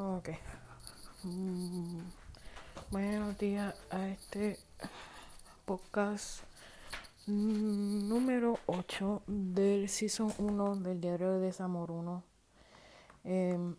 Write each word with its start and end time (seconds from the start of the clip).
Ok. 0.00 0.28
Mm, 1.24 1.98
buenos 2.92 3.36
días 3.36 3.74
a 3.90 4.06
este 4.06 4.56
podcast 5.64 6.44
número 7.26 8.60
8 8.66 9.22
del 9.26 9.88
Season 9.88 10.32
1 10.38 10.76
del 10.76 11.00
Diario 11.00 11.32
de 11.32 11.40
Desamor 11.40 11.90
1. 11.90 12.22
Em, 13.24 13.74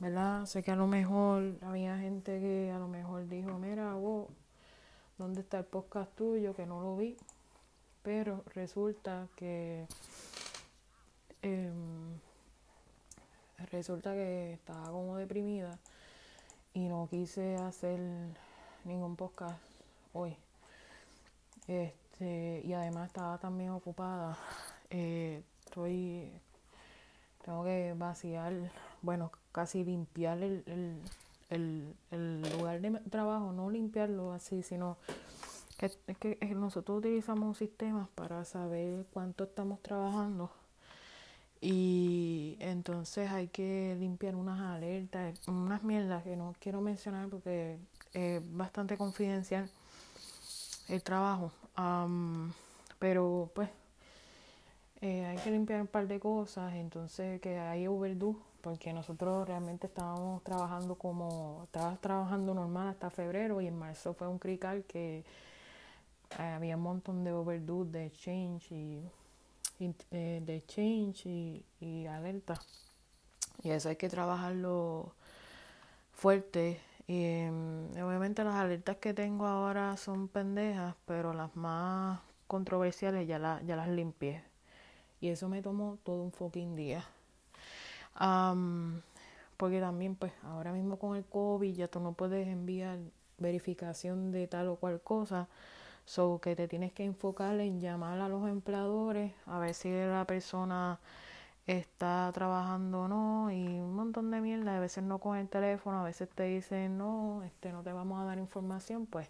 ¿Verdad? 0.00 0.46
Sé 0.46 0.62
que 0.62 0.70
a 0.70 0.76
lo 0.76 0.86
mejor 0.86 1.58
había 1.60 1.98
gente 1.98 2.40
que 2.40 2.72
a 2.74 2.78
lo 2.78 2.88
mejor 2.88 3.28
dijo, 3.28 3.58
mira, 3.58 3.92
vos, 3.92 4.28
¿dónde 5.18 5.42
está 5.42 5.58
el 5.58 5.66
podcast 5.66 6.16
tuyo? 6.16 6.54
Que 6.54 6.64
no 6.64 6.80
lo 6.80 6.96
vi. 6.96 7.18
Pero 8.02 8.42
resulta 8.54 9.28
que... 9.36 9.86
Em, 11.42 12.31
resulta 13.70 14.12
que 14.12 14.54
estaba 14.54 14.86
como 14.86 15.16
deprimida 15.16 15.78
y 16.74 16.88
no 16.88 17.08
quise 17.10 17.56
hacer 17.56 18.00
ningún 18.84 19.16
podcast 19.16 19.58
hoy. 20.12 20.36
Este, 21.68 22.62
y 22.64 22.72
además 22.72 23.08
estaba 23.08 23.38
también 23.38 23.70
ocupada. 23.70 24.36
Eh, 24.90 25.42
estoy, 25.64 26.30
tengo 27.44 27.64
que 27.64 27.94
vaciar, 27.96 28.52
bueno, 29.02 29.30
casi 29.52 29.84
limpiar 29.84 30.42
el, 30.42 30.64
el, 31.50 31.94
el, 32.10 32.42
lugar 32.58 32.80
de 32.80 32.90
trabajo, 33.10 33.52
no 33.52 33.70
limpiarlo 33.70 34.32
así, 34.32 34.62
sino 34.62 34.96
que, 35.78 35.86
es 35.86 36.18
que 36.18 36.38
nosotros 36.54 36.98
utilizamos 36.98 37.58
sistemas 37.58 38.08
para 38.14 38.44
saber 38.44 39.06
cuánto 39.12 39.44
estamos 39.44 39.80
trabajando 39.82 40.50
y 41.64 42.56
entonces 42.58 43.30
hay 43.30 43.46
que 43.46 43.96
limpiar 44.00 44.34
unas 44.34 44.60
alertas, 44.60 45.38
unas 45.46 45.84
mierdas 45.84 46.24
que 46.24 46.36
no 46.36 46.56
quiero 46.58 46.80
mencionar 46.80 47.28
porque 47.28 47.78
es 48.12 48.42
bastante 48.56 48.96
confidencial 48.96 49.70
el 50.88 51.02
trabajo. 51.04 51.52
pero 52.98 53.48
pues 53.54 53.68
eh, 55.00 55.24
hay 55.24 55.38
que 55.38 55.52
limpiar 55.52 55.80
un 55.80 55.86
par 55.86 56.08
de 56.08 56.18
cosas, 56.18 56.74
entonces 56.74 57.40
que 57.40 57.58
hay 57.58 57.86
overdue, 57.86 58.36
porque 58.60 58.92
nosotros 58.92 59.46
realmente 59.46 59.86
estábamos 59.86 60.42
trabajando 60.42 60.96
como, 60.96 61.60
estaba 61.64 61.96
trabajando 61.96 62.54
normal 62.54 62.88
hasta 62.88 63.08
febrero 63.10 63.60
y 63.60 63.68
en 63.68 63.78
marzo 63.78 64.14
fue 64.14 64.26
un 64.26 64.38
crical 64.38 64.84
que 64.88 65.24
eh, 66.38 66.42
había 66.42 66.76
un 66.76 66.82
montón 66.82 67.22
de 67.22 67.32
overdue 67.32 67.84
de 67.84 68.10
change 68.12 68.72
y 68.72 69.08
eh, 69.80 70.42
de 70.44 70.64
change 70.66 71.26
y, 71.80 72.06
alerta. 72.06 72.58
Y 73.62 73.70
eso 73.70 73.88
hay 73.88 73.96
que 73.96 74.08
trabajarlo 74.08 75.14
fuerte. 76.12 76.80
Y 77.06 77.24
em, 77.24 77.90
obviamente 78.02 78.44
las 78.44 78.54
alertas 78.54 78.96
que 78.98 79.14
tengo 79.14 79.46
ahora 79.46 79.96
son 79.96 80.28
pendejas, 80.28 80.94
pero 81.06 81.32
las 81.34 81.54
más 81.56 82.20
controversiales 82.46 83.26
ya, 83.26 83.60
ya 83.64 83.76
las 83.76 83.88
limpié. 83.88 84.42
Y 85.20 85.28
eso 85.28 85.48
me 85.48 85.62
tomó 85.62 85.98
todo 86.04 86.22
un 86.22 86.32
fucking 86.32 86.76
día. 86.76 87.04
porque 89.56 89.80
también, 89.80 90.16
pues, 90.16 90.32
ahora 90.42 90.72
mismo 90.72 90.98
con 90.98 91.16
el 91.16 91.24
COVID 91.24 91.74
ya 91.74 91.88
tú 91.88 92.00
no 92.00 92.12
puedes 92.12 92.48
enviar 92.48 92.98
verificación 93.38 94.32
de 94.32 94.46
tal 94.46 94.68
o 94.68 94.76
cual 94.76 95.00
cosa 95.00 95.48
So 96.04 96.40
que 96.40 96.56
te 96.56 96.68
tienes 96.68 96.92
que 96.92 97.04
enfocar 97.04 97.58
en 97.60 97.80
llamar 97.80 98.20
a 98.20 98.28
los 98.28 98.48
empleadores 98.48 99.32
a 99.46 99.58
ver 99.58 99.74
si 99.74 99.90
la 99.90 100.24
persona 100.26 100.98
está 101.66 102.30
trabajando 102.34 103.02
o 103.02 103.08
no 103.08 103.50
y 103.50 103.64
un 103.66 103.94
montón 103.94 104.30
de 104.30 104.40
mierda. 104.40 104.76
A 104.76 104.80
veces 104.80 105.04
no 105.04 105.18
con 105.18 105.36
el 105.38 105.48
teléfono, 105.48 106.00
a 106.00 106.04
veces 106.04 106.28
te 106.28 106.44
dicen 106.44 106.98
no, 106.98 107.42
este 107.44 107.72
no 107.72 107.82
te 107.82 107.92
vamos 107.92 108.20
a 108.20 108.24
dar 108.24 108.38
información, 108.38 109.06
pues 109.06 109.28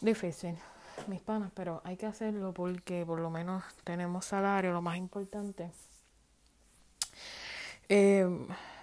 difícil, 0.00 0.56
mis 1.06 1.20
panas, 1.20 1.50
pero 1.54 1.80
hay 1.84 1.96
que 1.96 2.06
hacerlo 2.06 2.52
porque 2.52 3.04
por 3.06 3.20
lo 3.20 3.30
menos 3.30 3.62
tenemos 3.84 4.24
salario, 4.26 4.72
lo 4.72 4.82
más 4.82 4.96
importante. 4.96 5.70
Eh, 7.88 8.28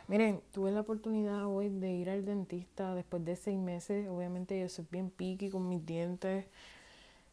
Miren, 0.08 0.42
tuve 0.52 0.72
la 0.72 0.82
oportunidad 0.82 1.46
hoy 1.46 1.70
de 1.70 1.92
ir 1.94 2.10
al 2.10 2.26
dentista 2.26 2.94
después 2.94 3.24
de 3.24 3.36
seis 3.36 3.58
meses. 3.58 4.08
Obviamente 4.10 4.60
yo 4.60 4.68
soy 4.68 4.86
bien 4.92 5.10
piqui 5.10 5.50
con 5.50 5.70
mis 5.70 5.86
dientes, 5.86 6.46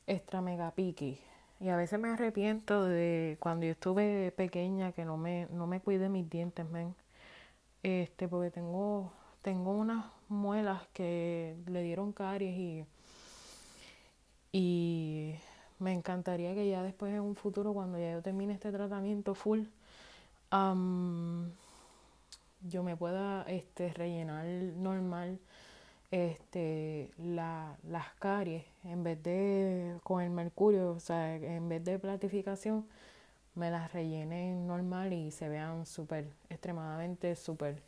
extra 0.06 0.40
mega 0.40 0.70
piqui. 0.72 1.20
Y 1.60 1.68
a 1.68 1.76
veces 1.76 1.98
me 1.98 2.08
arrepiento 2.10 2.84
de 2.84 3.36
cuando 3.40 3.66
yo 3.66 3.72
estuve 3.72 4.32
pequeña 4.32 4.92
que 4.92 5.04
no 5.04 5.16
me, 5.16 5.48
no 5.52 5.66
me 5.66 5.80
cuidé 5.80 6.08
mis 6.08 6.28
dientes, 6.30 6.68
men. 6.70 6.94
Este, 7.82 8.28
porque 8.28 8.50
tengo, 8.50 9.12
tengo 9.42 9.72
unas 9.72 10.06
muelas 10.28 10.82
que 10.92 11.56
le 11.66 11.82
dieron 11.82 12.12
caries 12.12 12.56
y, 12.58 12.84
y 14.52 15.34
me 15.78 15.92
encantaría 15.92 16.54
que 16.54 16.68
ya 16.68 16.82
después 16.82 17.12
en 17.12 17.20
un 17.20 17.34
futuro, 17.36 17.72
cuando 17.74 17.98
ya 17.98 18.12
yo 18.12 18.22
termine 18.22 18.52
este 18.54 18.70
tratamiento 18.72 19.34
full, 19.34 19.62
yo 22.62 22.82
me 22.82 22.96
pueda 22.96 23.44
este, 23.48 23.92
rellenar 23.92 24.46
normal 24.46 25.38
este, 26.10 27.10
la, 27.18 27.76
las 27.88 28.12
caries 28.18 28.64
en 28.84 29.04
vez 29.04 29.22
de 29.22 29.96
con 30.02 30.22
el 30.22 30.30
mercurio, 30.30 30.92
o 30.92 31.00
sea, 31.00 31.36
en 31.36 31.68
vez 31.68 31.84
de 31.84 31.98
platificación, 31.98 32.86
me 33.54 33.70
las 33.70 33.92
rellenen 33.92 34.66
normal 34.66 35.12
y 35.12 35.30
se 35.30 35.48
vean 35.48 35.86
súper, 35.86 36.26
extremadamente 36.48 37.36
súper 37.36 37.82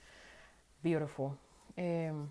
beautiful. 0.82 1.32
Em, 1.76 2.28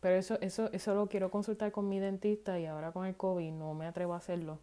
pero 0.00 0.16
eso, 0.16 0.38
eso, 0.40 0.70
eso 0.72 0.94
lo 0.94 1.08
quiero 1.08 1.30
consultar 1.30 1.72
con 1.72 1.88
mi 1.88 1.98
dentista 1.98 2.58
y 2.58 2.66
ahora 2.66 2.92
con 2.92 3.06
el 3.06 3.16
COVID 3.16 3.52
no 3.52 3.74
me 3.74 3.86
atrevo 3.86 4.14
a 4.14 4.18
hacerlo 4.18 4.58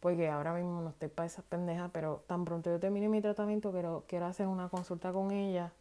porque 0.00 0.28
ahora 0.28 0.54
mismo 0.54 0.80
no 0.80 0.90
estoy 0.90 1.08
para 1.08 1.26
esas 1.26 1.44
pendejas, 1.44 1.90
pero 1.92 2.22
tan 2.26 2.44
pronto 2.44 2.70
yo 2.70 2.78
termine 2.78 3.08
mi 3.08 3.20
tratamiento 3.20 3.72
quiero, 3.72 4.04
quiero 4.08 4.26
hacer 4.26 4.46
una 4.46 4.68
consulta 4.68 5.12
con 5.12 5.32
ella, 5.32 5.72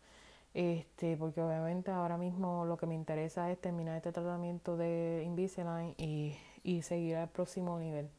este, 0.54 1.18
porque 1.18 1.42
obviamente 1.42 1.92
ahora 1.92 2.18
mismo 2.18 2.66
lo 2.66 2.78
que 2.78 2.88
me 2.88 2.96
interesa 2.96 3.52
es 3.52 3.60
terminar 3.60 3.98
este 3.98 4.12
tratamiento 4.12 4.76
de 4.78 5.24
Invisalign 5.26 5.94
y, 5.98 6.36
y 6.64 6.82
seguir 6.82 7.18
al 7.18 7.30
próximo 7.30 7.78
nivel. 7.80 8.10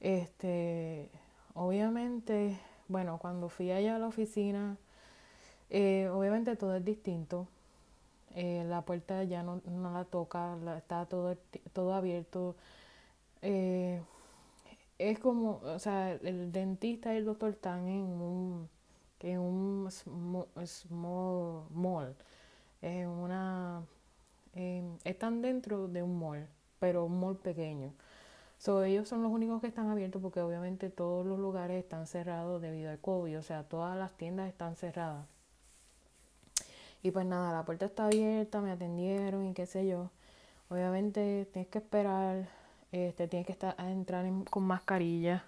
Este, 0.00 1.10
obviamente, 1.54 2.58
bueno, 2.88 3.18
cuando 3.18 3.48
fui 3.48 3.70
allá 3.70 3.96
a 3.96 3.98
la 3.98 4.06
oficina, 4.08 4.76
eh, 5.70 6.08
obviamente 6.12 6.54
todo 6.56 6.76
es 6.76 6.84
distinto. 6.84 7.48
Eh, 8.34 8.64
la 8.66 8.82
puerta 8.82 9.24
ya 9.24 9.42
no, 9.42 9.60
no 9.66 9.92
la 9.92 10.04
toca, 10.04 10.56
está 10.76 11.06
todo, 11.06 11.36
todo 11.72 11.94
abierto. 11.94 12.56
Eh, 13.42 14.00
es 15.10 15.18
como, 15.18 15.60
o 15.64 15.78
sea, 15.78 16.12
el 16.12 16.52
dentista 16.52 17.12
y 17.12 17.18
el 17.18 17.24
doctor 17.24 17.50
están 17.50 17.88
en 17.88 18.04
un, 18.04 18.68
en 19.20 19.38
un 19.40 19.90
small, 19.90 21.66
mall, 21.70 22.14
en 22.82 23.08
una, 23.08 23.82
están 25.04 25.42
dentro 25.42 25.88
de 25.88 26.02
un 26.02 26.18
mall, 26.18 26.46
pero 26.78 27.04
un 27.04 27.18
mall 27.18 27.36
pequeño. 27.36 27.92
So, 28.58 28.84
ellos 28.84 29.08
son 29.08 29.22
los 29.22 29.32
únicos 29.32 29.60
que 29.60 29.66
están 29.66 29.90
abiertos 29.90 30.22
porque 30.22 30.40
obviamente 30.40 30.88
todos 30.88 31.26
los 31.26 31.38
lugares 31.38 31.82
están 31.82 32.06
cerrados 32.06 32.62
debido 32.62 32.90
al 32.90 33.00
COVID, 33.00 33.38
o 33.38 33.42
sea, 33.42 33.64
todas 33.64 33.96
las 33.98 34.12
tiendas 34.12 34.48
están 34.48 34.76
cerradas. 34.76 35.26
Y 37.02 37.10
pues 37.10 37.26
nada, 37.26 37.52
la 37.52 37.64
puerta 37.64 37.86
está 37.86 38.06
abierta, 38.06 38.60
me 38.60 38.70
atendieron 38.70 39.46
y 39.46 39.54
qué 39.54 39.66
sé 39.66 39.86
yo. 39.88 40.10
Obviamente 40.68 41.48
tienes 41.52 41.68
que 41.68 41.78
esperar 41.78 42.48
este, 42.92 43.26
tiene 43.28 43.44
que 43.44 43.52
estar 43.52 43.74
entrar 43.78 44.26
con 44.50 44.64
mascarilla. 44.64 45.44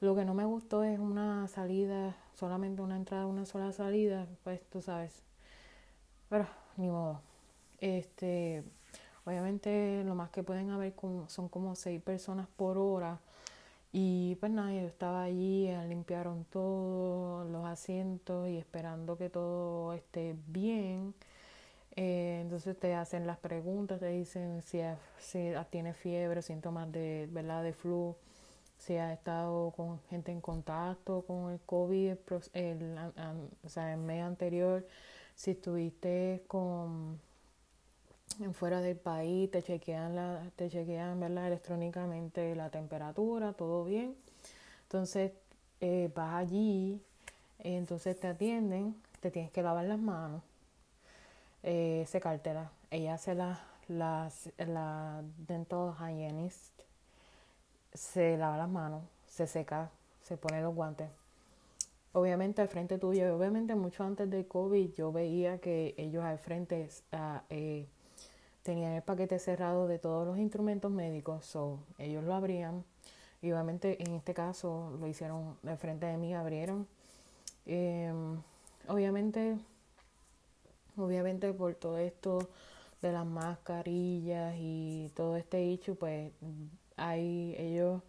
Lo 0.00 0.14
que 0.14 0.24
no 0.24 0.34
me 0.34 0.44
gustó 0.44 0.84
es 0.84 0.98
una 0.98 1.48
salida, 1.48 2.14
solamente 2.34 2.82
una 2.82 2.96
entrada, 2.96 3.26
una 3.26 3.46
sola 3.46 3.72
salida, 3.72 4.26
pues 4.44 4.60
tú 4.70 4.80
sabes. 4.80 5.22
Pero 6.28 6.46
ni 6.76 6.88
modo. 6.88 7.20
Este, 7.80 8.62
obviamente 9.24 10.04
lo 10.04 10.14
más 10.14 10.30
que 10.30 10.42
pueden 10.42 10.70
haber 10.70 10.94
son 11.28 11.48
como 11.48 11.74
seis 11.74 12.00
personas 12.02 12.46
por 12.56 12.78
hora. 12.78 13.18
Y 13.92 14.36
pues 14.36 14.52
nada, 14.52 14.72
yo 14.72 14.86
estaba 14.86 15.22
allí, 15.22 15.68
limpiaron 15.88 16.44
todos 16.44 17.48
los 17.50 17.64
asientos 17.64 18.48
y 18.48 18.58
esperando 18.58 19.16
que 19.16 19.30
todo 19.30 19.94
esté 19.94 20.36
bien. 20.48 21.14
Eh, 22.00 22.38
entonces 22.42 22.78
te 22.78 22.94
hacen 22.94 23.26
las 23.26 23.38
preguntas, 23.38 23.98
te 23.98 24.06
dicen 24.06 24.62
si, 24.62 24.78
si 25.18 25.52
tiene 25.68 25.94
fiebre, 25.94 26.42
síntomas 26.42 26.92
de, 26.92 27.28
¿verdad? 27.32 27.64
de 27.64 27.72
flu, 27.72 28.14
si 28.78 28.96
has 28.96 29.12
estado 29.12 29.72
con 29.72 29.98
gente 30.08 30.30
en 30.30 30.40
contacto 30.40 31.22
con 31.26 31.50
el 31.50 31.58
COVID, 31.66 32.14
el, 32.52 32.96
o 33.64 33.68
sea, 33.68 33.94
el 33.94 33.98
mes 33.98 34.22
anterior, 34.22 34.86
si 35.34 35.50
estuviste 35.50 36.44
con 36.46 37.18
fuera 38.52 38.80
del 38.80 38.96
país, 38.96 39.50
te 39.50 39.60
chequean, 39.60 40.14
la, 40.14 40.52
te 40.54 40.70
chequean 40.70 41.18
¿verdad? 41.18 41.48
electrónicamente 41.48 42.54
la 42.54 42.70
temperatura, 42.70 43.54
todo 43.54 43.84
bien. 43.84 44.14
Entonces 44.82 45.32
eh, 45.80 46.12
vas 46.14 46.34
allí, 46.34 47.02
entonces 47.58 48.20
te 48.20 48.28
atienden 48.28 48.94
te 49.20 49.30
tienes 49.30 49.50
que 49.50 49.62
lavar 49.62 49.84
las 49.84 49.98
manos, 49.98 50.42
eh, 51.70 52.06
secártela. 52.06 52.72
Ella 52.90 53.14
hace 53.14 53.34
la, 53.34 53.60
las, 53.88 54.50
la 54.56 55.22
dental 55.36 55.92
hygienist, 55.98 56.80
se 57.92 58.38
lava 58.38 58.56
las 58.56 58.70
manos, 58.70 59.02
se 59.26 59.46
seca, 59.46 59.90
se 60.22 60.38
pone 60.38 60.62
los 60.62 60.74
guantes. 60.74 61.10
Obviamente 62.12 62.62
al 62.62 62.68
frente 62.68 62.96
tuyo, 62.96 63.36
obviamente 63.36 63.74
mucho 63.74 64.02
antes 64.02 64.30
del 64.30 64.48
COVID 64.48 64.94
yo 64.94 65.12
veía 65.12 65.58
que 65.58 65.94
ellos 65.98 66.24
al 66.24 66.38
frente 66.38 66.88
ah, 67.12 67.42
eh, 67.50 67.86
tenían 68.62 68.92
el 68.94 69.02
paquete 69.02 69.38
cerrado 69.38 69.86
de 69.86 69.98
todos 69.98 70.26
los 70.26 70.38
instrumentos 70.38 70.90
médicos, 70.90 71.44
so 71.44 71.80
ellos 71.98 72.24
lo 72.24 72.32
abrían 72.34 72.82
y 73.42 73.52
obviamente 73.52 74.02
en 74.02 74.14
este 74.14 74.32
caso 74.32 74.96
lo 74.98 75.06
hicieron 75.06 75.58
de 75.62 75.76
frente 75.76 76.06
de 76.06 76.16
mí, 76.16 76.34
abrieron. 76.34 76.88
Em, 77.66 78.40
obviamente, 78.88 79.58
obviamente 80.98 81.52
por 81.52 81.74
todo 81.74 81.98
esto 81.98 82.48
de 83.02 83.12
las 83.12 83.26
mascarillas 83.26 84.54
y 84.58 85.10
todo 85.14 85.36
este 85.36 85.70
hecho, 85.70 85.94
pues 85.94 86.32
hay 86.96 87.54
ellos 87.58 88.02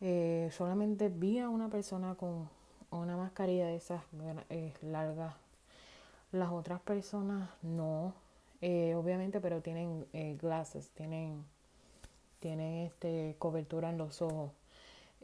eh, 0.00 0.50
solamente 0.52 1.08
vi 1.08 1.38
a 1.38 1.48
una 1.48 1.68
persona 1.68 2.14
con 2.14 2.48
una 2.90 3.16
mascarilla 3.16 3.66
de 3.66 3.76
esas 3.76 4.02
eh, 4.50 4.72
largas. 4.82 5.34
Las 6.32 6.50
otras 6.50 6.80
personas 6.80 7.48
no, 7.62 8.12
eh, 8.60 8.94
obviamente, 8.94 9.40
pero 9.40 9.60
tienen 9.60 10.06
glasses, 10.40 10.90
tienen 10.90 11.44
tienen 12.44 12.84
este, 12.84 13.36
cobertura 13.38 13.88
en 13.88 13.96
los 13.96 14.20
ojos. 14.20 14.50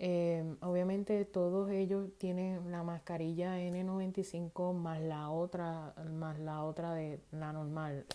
Em, 0.03 0.57
obviamente 0.63 1.27
todos 1.27 1.71
ellos 1.71 2.09
tienen 2.17 2.73
la 2.73 2.83
mascarilla 2.83 3.59
N95 3.59 4.73
más 4.73 4.99
la 4.99 5.29
otra, 5.29 5.93
más 6.19 6.39
la 6.39 6.65
otra 6.65 6.95
de 6.95 7.21
la 7.33 7.53
normal, 7.53 8.07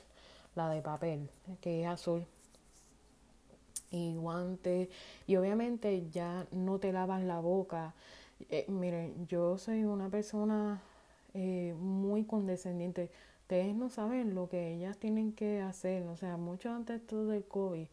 la 0.56 0.68
de 0.72 0.82
papel, 0.82 1.30
que 1.62 1.84
es 1.84 1.88
azul. 1.88 2.26
Y 3.92 4.16
guantes. 4.16 4.90
Y 5.28 5.36
obviamente 5.36 6.10
ya 6.10 6.48
no 6.52 6.80
te 6.80 6.92
lavan 6.92 7.28
la 7.28 7.40
boca. 7.40 7.94
Eh, 8.50 8.66
miren, 8.68 9.28
yo 9.28 9.60
soy 9.60 9.84
una 9.86 10.10
persona 10.10 10.82
eh, 11.36 11.76
muy 11.80 12.24
condescendiente. 12.24 13.12
Ustedes 13.42 13.76
no 13.76 13.90
saben 13.90 14.34
lo 14.34 14.50
que 14.50 14.74
ellas 14.74 14.98
tienen 14.98 15.34
que 15.34 15.62
hacer. 15.62 16.08
O 16.08 16.18
sea, 16.18 16.36
mucho 16.38 16.72
antes 16.72 17.06
todo 17.06 17.32
el 17.32 17.44
COVID 17.46 17.86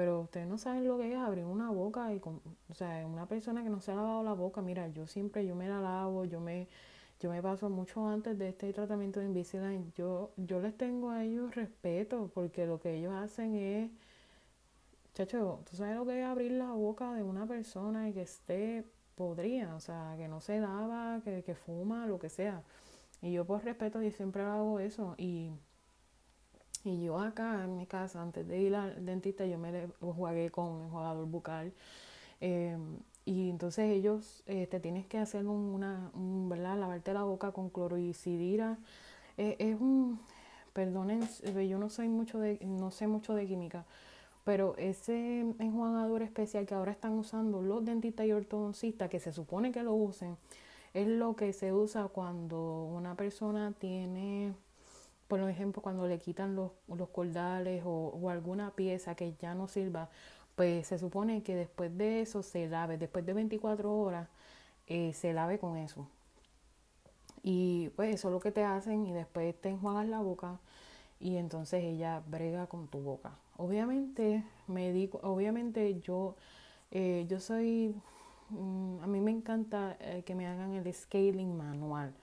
pero 0.00 0.22
ustedes 0.22 0.46
no 0.46 0.56
saben 0.56 0.88
lo 0.88 0.96
que 0.96 1.12
es 1.12 1.18
abrir 1.18 1.44
una 1.44 1.70
boca 1.70 2.14
y, 2.14 2.20
con, 2.20 2.40
o 2.70 2.74
sea, 2.74 3.06
una 3.06 3.26
persona 3.26 3.62
que 3.62 3.68
no 3.68 3.80
se 3.82 3.92
ha 3.92 3.96
lavado 3.96 4.22
la 4.22 4.32
boca, 4.32 4.62
mira, 4.62 4.88
yo 4.88 5.06
siempre, 5.06 5.44
yo 5.44 5.54
me 5.54 5.68
la 5.68 5.78
lavo, 5.78 6.24
yo 6.24 6.40
me, 6.40 6.68
yo 7.20 7.28
me 7.28 7.42
paso 7.42 7.68
mucho 7.68 8.08
antes 8.08 8.38
de 8.38 8.48
este 8.48 8.72
tratamiento 8.72 9.20
de 9.20 9.26
Invisalign. 9.26 9.92
Yo, 9.94 10.30
yo 10.38 10.58
les 10.62 10.74
tengo 10.74 11.10
a 11.10 11.22
ellos 11.22 11.54
respeto 11.54 12.30
porque 12.32 12.64
lo 12.64 12.80
que 12.80 12.94
ellos 12.94 13.12
hacen 13.12 13.54
es, 13.56 13.90
chacho, 15.12 15.60
tú 15.68 15.76
sabes 15.76 15.96
lo 15.96 16.06
que 16.06 16.18
es 16.18 16.26
abrir 16.26 16.52
la 16.52 16.72
boca 16.72 17.12
de 17.12 17.22
una 17.22 17.46
persona 17.46 18.08
y 18.08 18.14
que 18.14 18.22
esté 18.22 18.86
podrida, 19.16 19.74
o 19.74 19.80
sea, 19.80 20.14
que 20.16 20.28
no 20.28 20.40
se 20.40 20.60
lava, 20.60 21.20
que, 21.22 21.42
que 21.42 21.54
fuma, 21.54 22.06
lo 22.06 22.18
que 22.18 22.30
sea. 22.30 22.62
Y 23.20 23.32
yo 23.32 23.44
por 23.44 23.62
respeto 23.64 24.00
yo 24.00 24.10
siempre 24.12 24.42
hago 24.44 24.80
eso 24.80 25.14
y 25.18 25.50
y 26.84 27.02
yo 27.04 27.18
acá 27.18 27.64
en 27.64 27.76
mi 27.76 27.86
casa, 27.86 28.22
antes 28.22 28.46
de 28.46 28.60
ir 28.60 28.74
al 28.74 29.04
dentista, 29.04 29.44
yo 29.46 29.58
me 29.58 29.88
jugué 30.00 30.50
con 30.50 30.84
el 30.84 30.90
jugador 30.90 31.26
bucal. 31.26 31.72
Em, 32.40 32.98
y 33.24 33.50
entonces 33.50 33.90
ellos 33.90 34.42
eh, 34.46 34.66
te 34.66 34.80
tienes 34.80 35.06
que 35.06 35.18
hacer 35.18 35.46
una, 35.46 36.10
¿verdad? 36.14 36.78
Lavarte 36.78 37.12
la 37.12 37.22
boca 37.22 37.52
con 37.52 37.70
cloroicidira. 37.70 38.78
Eh, 39.36 39.56
es 39.58 39.80
un, 39.80 40.20
perdonen, 40.72 41.20
yo 41.68 41.78
no 41.78 41.90
soy 41.90 42.08
mucho 42.08 42.38
de, 42.40 42.58
no 42.64 42.90
sé 42.90 43.06
mucho 43.06 43.34
de 43.34 43.46
química, 43.46 43.84
pero 44.44 44.74
ese 44.78 45.40
enjuagador 45.58 46.22
especial 46.22 46.66
que 46.66 46.74
ahora 46.74 46.92
están 46.92 47.12
usando 47.12 47.62
los 47.62 47.84
dentistas 47.84 48.26
y 48.26 48.32
ortodoncistas, 48.32 49.10
que 49.10 49.20
se 49.20 49.32
supone 49.32 49.72
que 49.72 49.82
lo 49.82 49.94
usen, 49.94 50.36
es 50.94 51.06
lo 51.08 51.36
que 51.36 51.52
se 51.52 51.72
usa 51.72 52.08
cuando 52.08 52.84
una 52.84 53.14
persona 53.14 53.72
tiene 53.78 54.54
por 55.30 55.48
ejemplo, 55.48 55.80
cuando 55.80 56.08
le 56.08 56.18
quitan 56.18 56.56
los, 56.56 56.72
los 56.88 57.08
cordales 57.10 57.84
o, 57.86 58.28
alguna 58.30 58.72
pieza 58.72 59.14
que 59.14 59.34
ya 59.34 59.54
no 59.54 59.68
sirva, 59.68 60.10
pues 60.56 60.88
se 60.88 60.98
supone 60.98 61.42
que 61.44 61.54
después 61.54 61.96
de 61.96 62.20
eso 62.20 62.42
se 62.42 62.68
lave, 62.68 62.98
después 62.98 63.24
de 63.24 63.32
24 63.32 63.96
horas 63.96 64.28
eh, 64.88 65.12
se 65.14 65.32
lave 65.32 65.58
con 65.60 65.76
eso. 65.76 66.08
Y 67.44 67.90
pues 67.96 68.14
eso 68.14 68.28
es 68.28 68.32
lo 68.32 68.40
que 68.40 68.50
te 68.50 68.64
hacen 68.64 69.06
y 69.06 69.12
después 69.12 69.54
te 69.60 69.70
enjuagas 69.70 70.08
la 70.08 70.20
boca 70.20 70.58
y 71.20 71.36
entonces 71.36 71.84
ella 71.84 72.22
brega 72.26 72.66
con 72.66 72.88
tu 72.88 72.98
boca. 72.98 73.30
Obviamente, 73.56 74.44
me 74.66 75.08
obviamente 75.22 76.00
yo, 76.00 76.34
eh, 76.90 77.24
yo 77.28 77.38
soy, 77.38 77.94
mm, 78.50 78.98
a 79.02 79.06
mí 79.06 79.20
me 79.20 79.30
encanta 79.30 79.96
eh, 80.00 80.22
que 80.26 80.34
me 80.34 80.48
hagan 80.48 80.72
el 80.72 80.92
scaling 80.92 81.56
manual 81.56 82.14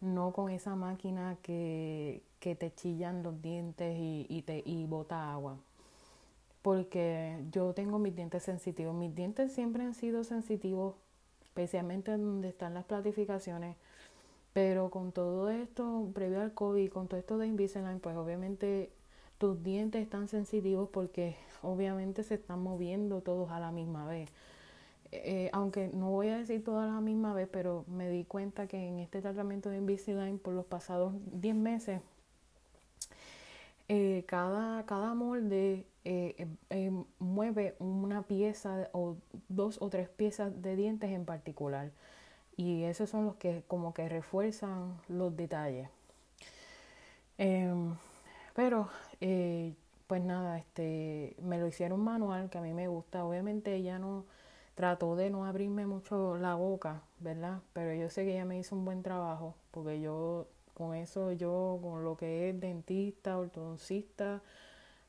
no 0.00 0.32
con 0.32 0.50
esa 0.50 0.74
máquina 0.76 1.36
que, 1.42 2.22
que 2.40 2.54
te 2.54 2.72
chillan 2.74 3.22
los 3.22 3.40
dientes 3.42 3.96
y, 3.98 4.26
y, 4.28 4.42
te, 4.42 4.62
y 4.64 4.86
bota 4.86 5.32
agua. 5.32 5.56
Porque 6.62 7.44
yo 7.52 7.72
tengo 7.74 7.98
mis 7.98 8.14
dientes 8.14 8.42
sensitivos. 8.42 8.94
Mis 8.94 9.14
dientes 9.14 9.52
siempre 9.52 9.84
han 9.84 9.94
sido 9.94 10.24
sensitivos, 10.24 10.94
especialmente 11.44 12.10
donde 12.12 12.48
están 12.48 12.74
las 12.74 12.84
platificaciones. 12.84 13.76
Pero 14.52 14.90
con 14.90 15.12
todo 15.12 15.50
esto, 15.50 16.08
previo 16.14 16.40
al 16.40 16.54
COVID, 16.54 16.90
con 16.90 17.08
todo 17.08 17.20
esto 17.20 17.38
de 17.38 17.46
Invisalign, 17.46 18.00
pues 18.00 18.16
obviamente 18.16 18.90
tus 19.38 19.62
dientes 19.62 20.02
están 20.02 20.28
sensitivos 20.28 20.88
porque 20.88 21.36
obviamente 21.62 22.22
se 22.22 22.34
están 22.34 22.62
moviendo 22.62 23.20
todos 23.20 23.50
a 23.50 23.60
la 23.60 23.70
misma 23.70 24.06
vez. 24.06 24.30
Eh, 25.12 25.50
aunque 25.52 25.90
no 25.92 26.10
voy 26.10 26.28
a 26.28 26.38
decir 26.38 26.64
todas 26.64 26.88
a 26.90 26.94
la 26.94 27.00
misma 27.00 27.32
vez, 27.34 27.48
pero 27.50 27.84
me 27.86 28.08
di 28.08 28.24
cuenta 28.24 28.66
que 28.66 28.88
en 28.88 28.98
este 28.98 29.20
tratamiento 29.20 29.68
de 29.68 29.76
Invisalign 29.76 30.38
por 30.38 30.54
los 30.54 30.64
pasados 30.64 31.14
10 31.32 31.54
meses, 31.54 32.00
eh, 33.88 34.24
cada, 34.26 34.84
cada 34.86 35.14
molde 35.14 35.86
eh, 36.04 36.48
mueve 37.18 37.76
una 37.78 38.22
pieza 38.22 38.88
o 38.92 39.16
dos 39.48 39.80
o 39.80 39.88
tres 39.90 40.08
piezas 40.08 40.62
de 40.62 40.76
dientes 40.76 41.10
en 41.10 41.24
particular. 41.24 41.90
Y 42.56 42.84
esos 42.84 43.10
son 43.10 43.26
los 43.26 43.36
que 43.36 43.62
como 43.68 43.94
que 43.94 44.08
refuerzan 44.08 44.96
los 45.08 45.36
detalles. 45.36 45.88
Em, 47.38 47.94
pero 48.54 48.88
pues 50.06 50.22
nada, 50.22 50.58
este 50.58 51.36
me 51.42 51.58
lo 51.58 51.66
hicieron 51.66 52.00
manual, 52.00 52.48
que 52.50 52.58
a 52.58 52.62
mí 52.62 52.72
me 52.72 52.88
gusta. 52.88 53.24
Obviamente 53.24 53.82
ya 53.82 53.98
no 53.98 54.24
Trato 54.76 55.16
de 55.16 55.30
no 55.30 55.46
abrirme 55.46 55.86
mucho 55.86 56.36
la 56.36 56.54
boca, 56.54 57.00
¿verdad? 57.18 57.60
Pero 57.72 57.94
yo 57.94 58.10
sé 58.10 58.26
que 58.26 58.32
ella 58.32 58.44
me 58.44 58.58
hizo 58.58 58.76
un 58.76 58.84
buen 58.84 59.02
trabajo, 59.02 59.54
porque 59.70 60.02
yo 60.02 60.48
con 60.76 60.94
eso, 60.94 61.32
yo 61.32 61.78
con 61.82 62.04
lo 62.04 62.16
que 62.16 62.50
es 62.50 62.60
dentista, 62.60 63.38
ortodoncista, 63.38 64.42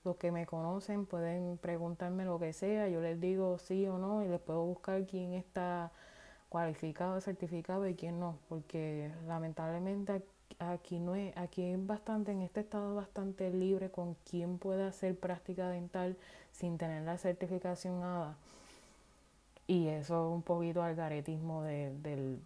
los 0.06 0.16
que 0.16 0.32
me 0.32 0.46
conocen 0.46 1.06
pueden 1.06 1.58
preguntarme 1.58 2.24
lo 2.24 2.40
que 2.40 2.54
sea, 2.54 2.88
yo 2.88 3.02
les 3.02 3.20
digo 3.20 3.58
sí 3.58 3.86
o 3.88 3.98
no 3.98 4.24
y 4.24 4.30
les 4.30 4.40
puedo 4.40 4.64
buscar 4.64 5.06
quién 5.06 5.34
está 5.34 5.92
cualificado, 6.50 7.20
certificado 7.20 7.86
y 7.88 7.96
quién 7.96 8.20
no, 8.20 8.38
porque 8.48 9.12
lamentablemente 9.28 10.24
aquí 10.60 11.00
no 11.00 11.16
es, 11.16 11.36
aquí 11.36 11.64
es 11.64 11.86
bastante, 11.86 12.32
en 12.32 12.42
este 12.44 12.62
estado 12.62 12.96
bastante 12.96 13.52
libre 13.52 13.92
con 13.92 14.16
quién 14.30 14.60
puede 14.60 14.84
hacer 14.86 15.20
práctica 15.20 15.70
dental 15.70 16.16
sin 16.54 16.78
tener 16.78 17.04
la 17.04 17.18
certificación 17.18 18.00
nada. 18.00 18.38
Y 19.68 19.90
eso 19.90 20.30
es 20.30 20.34
un 20.34 20.44
poquito 20.44 20.82
algaretismo 20.82 21.64
del, 21.64 22.40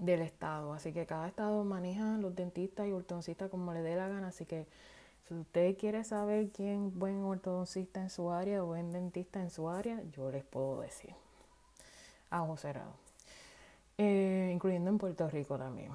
del 0.00 0.22
Estado. 0.22 0.72
Así 0.72 0.92
que 0.92 1.06
cada 1.06 1.28
Estado 1.28 1.64
maneja 1.64 2.16
los 2.18 2.34
dentistas 2.34 2.86
y 2.86 2.92
ortodoncistas 2.92 3.50
como 3.50 3.72
le 3.72 3.82
dé 3.82 3.96
la 3.96 4.08
gana. 4.08 4.28
Así 4.28 4.44
que 4.44 4.66
si 5.26 5.34
usted 5.34 5.76
quiere 5.76 6.04
saber 6.04 6.50
quién 6.50 6.86
es 6.86 6.94
buen 6.94 7.22
ortodoncista 7.24 8.00
en 8.00 8.10
su 8.10 8.30
área 8.30 8.62
o 8.62 8.66
buen 8.66 8.92
dentista 8.92 9.40
en 9.40 9.50
su 9.50 9.68
área, 9.68 10.02
yo 10.12 10.30
les 10.30 10.44
puedo 10.44 10.80
decir. 10.80 11.14
A 12.30 12.42
ojos 12.42 12.60
cerrados. 12.60 12.94
Eh, 13.98 14.50
incluyendo 14.52 14.90
en 14.90 14.98
Puerto 14.98 15.28
Rico 15.28 15.58
también. 15.58 15.92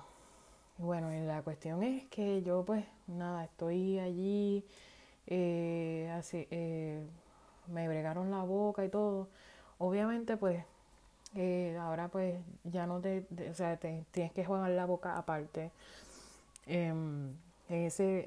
Bueno, 0.77 1.13
y 1.13 1.20
la 1.22 1.43
cuestión 1.43 1.84
es 1.84 2.08
que 2.08 2.41
yo 2.41 2.65
pues 2.65 2.86
nada, 3.08 3.43
estoy 3.43 4.00
allí, 4.00 4.65
eh, 5.27 6.12
así, 6.17 6.48
eh, 6.50 7.05
me 7.67 7.88
bregaron 7.88 8.31
la 8.31 8.43
boca 8.43 8.84
y 8.84 8.89
todo. 8.89 9.27
Obviamente, 9.77 10.38
pues, 10.38 10.63
eh, 11.36 11.78
ahora 11.80 12.10
pues 12.10 12.36
ya 12.64 12.86
no 12.88 13.00
te, 13.00 13.26
o 13.50 13.54
sea, 13.54 13.78
te, 13.78 14.04
tienes 14.12 14.34
que 14.34 14.46
jugar 14.46 14.70
la 14.72 14.86
boca 14.86 15.18
aparte. 15.18 15.72
Em, 16.68 17.30
en 17.70 17.86
ese, 17.86 18.26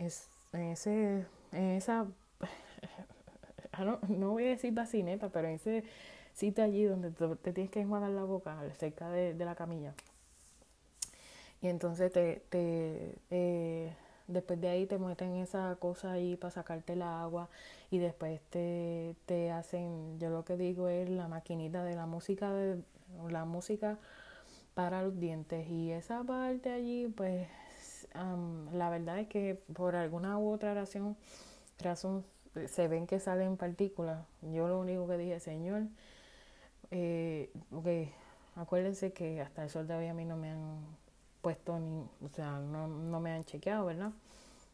en 0.53 0.61
ese, 0.61 1.27
en 1.53 1.71
esa, 1.71 2.07
no, 4.09 4.31
voy 4.31 4.45
a 4.45 4.49
decir 4.49 4.73
bacineta, 4.73 5.29
pero 5.29 5.49
en 5.49 5.55
ese 5.55 5.85
sitio 6.35 6.65
allí 6.65 6.85
donde 6.85 7.11
te, 7.11 7.53
tienes 7.53 7.71
que 7.71 7.81
enjuagar 7.81 8.11
la 8.11 8.25
boca 8.25 8.57
cerca 8.79 9.11
de, 9.11 9.35
la 9.35 9.55
camilla. 9.55 9.95
Y 11.61 11.69
entonces 11.69 12.13
te, 12.13 12.43
te 12.51 13.15
eh, 13.31 13.93
después 14.27 14.61
de 14.61 14.69
ahí 14.69 14.87
te 14.87 14.99
meten 14.99 15.37
esa 15.37 15.77
cosa 15.79 16.13
ahí 16.13 16.37
para 16.37 16.51
sacarte 16.51 16.95
el 16.95 17.03
agua 17.03 17.49
y 17.91 17.99
después 17.99 18.41
te, 18.51 19.17
te 19.27 19.51
hacen, 19.51 20.19
yo 20.19 20.31
lo 20.31 20.45
que 20.45 20.57
digo 20.57 20.89
es 20.89 21.09
la 21.11 21.29
maquinita 21.29 21.85
de 21.85 21.95
la 21.95 22.07
música, 22.07 22.53
de, 22.53 22.83
la 23.29 23.45
música 23.45 23.99
para 24.75 25.03
los 25.03 25.19
dientes 25.21 25.69
y 25.69 25.93
esa 25.93 26.23
parte 26.25 26.73
allí 26.73 27.07
pues 27.09 27.47
la 28.73 28.91
verdad 28.91 29.19
es 29.19 29.29
que 29.29 29.61
por 29.75 29.97
alguna 29.97 30.39
u 30.39 30.53
otra 30.53 30.75
razón, 30.75 31.17
razón 31.81 32.25
se 32.69 32.89
ven 32.89 33.07
que 33.07 33.19
salen 33.19 33.57
partículas. 33.57 34.25
Yo 34.43 34.69
lo 34.69 34.79
único 34.79 35.09
que 35.09 35.19
dije, 35.19 35.41
Señor, 35.41 35.83
eh, 36.91 37.51
acuérdense 38.55 39.13
que 39.13 39.41
hasta 39.41 39.65
el 39.65 39.71
sol 39.71 39.89
de 39.89 39.95
hoy 39.95 40.07
a 40.07 40.15
mí 40.15 40.25
no 40.25 40.37
me 40.37 40.51
han 40.51 40.79
puesto 41.45 41.79
ni, 41.79 42.09
o 42.25 42.29
sea, 42.35 42.59
no, 42.59 42.89
no 42.89 43.21
me 43.21 43.31
han 43.31 43.45
chequeado, 43.45 43.85
¿verdad? 43.85 44.13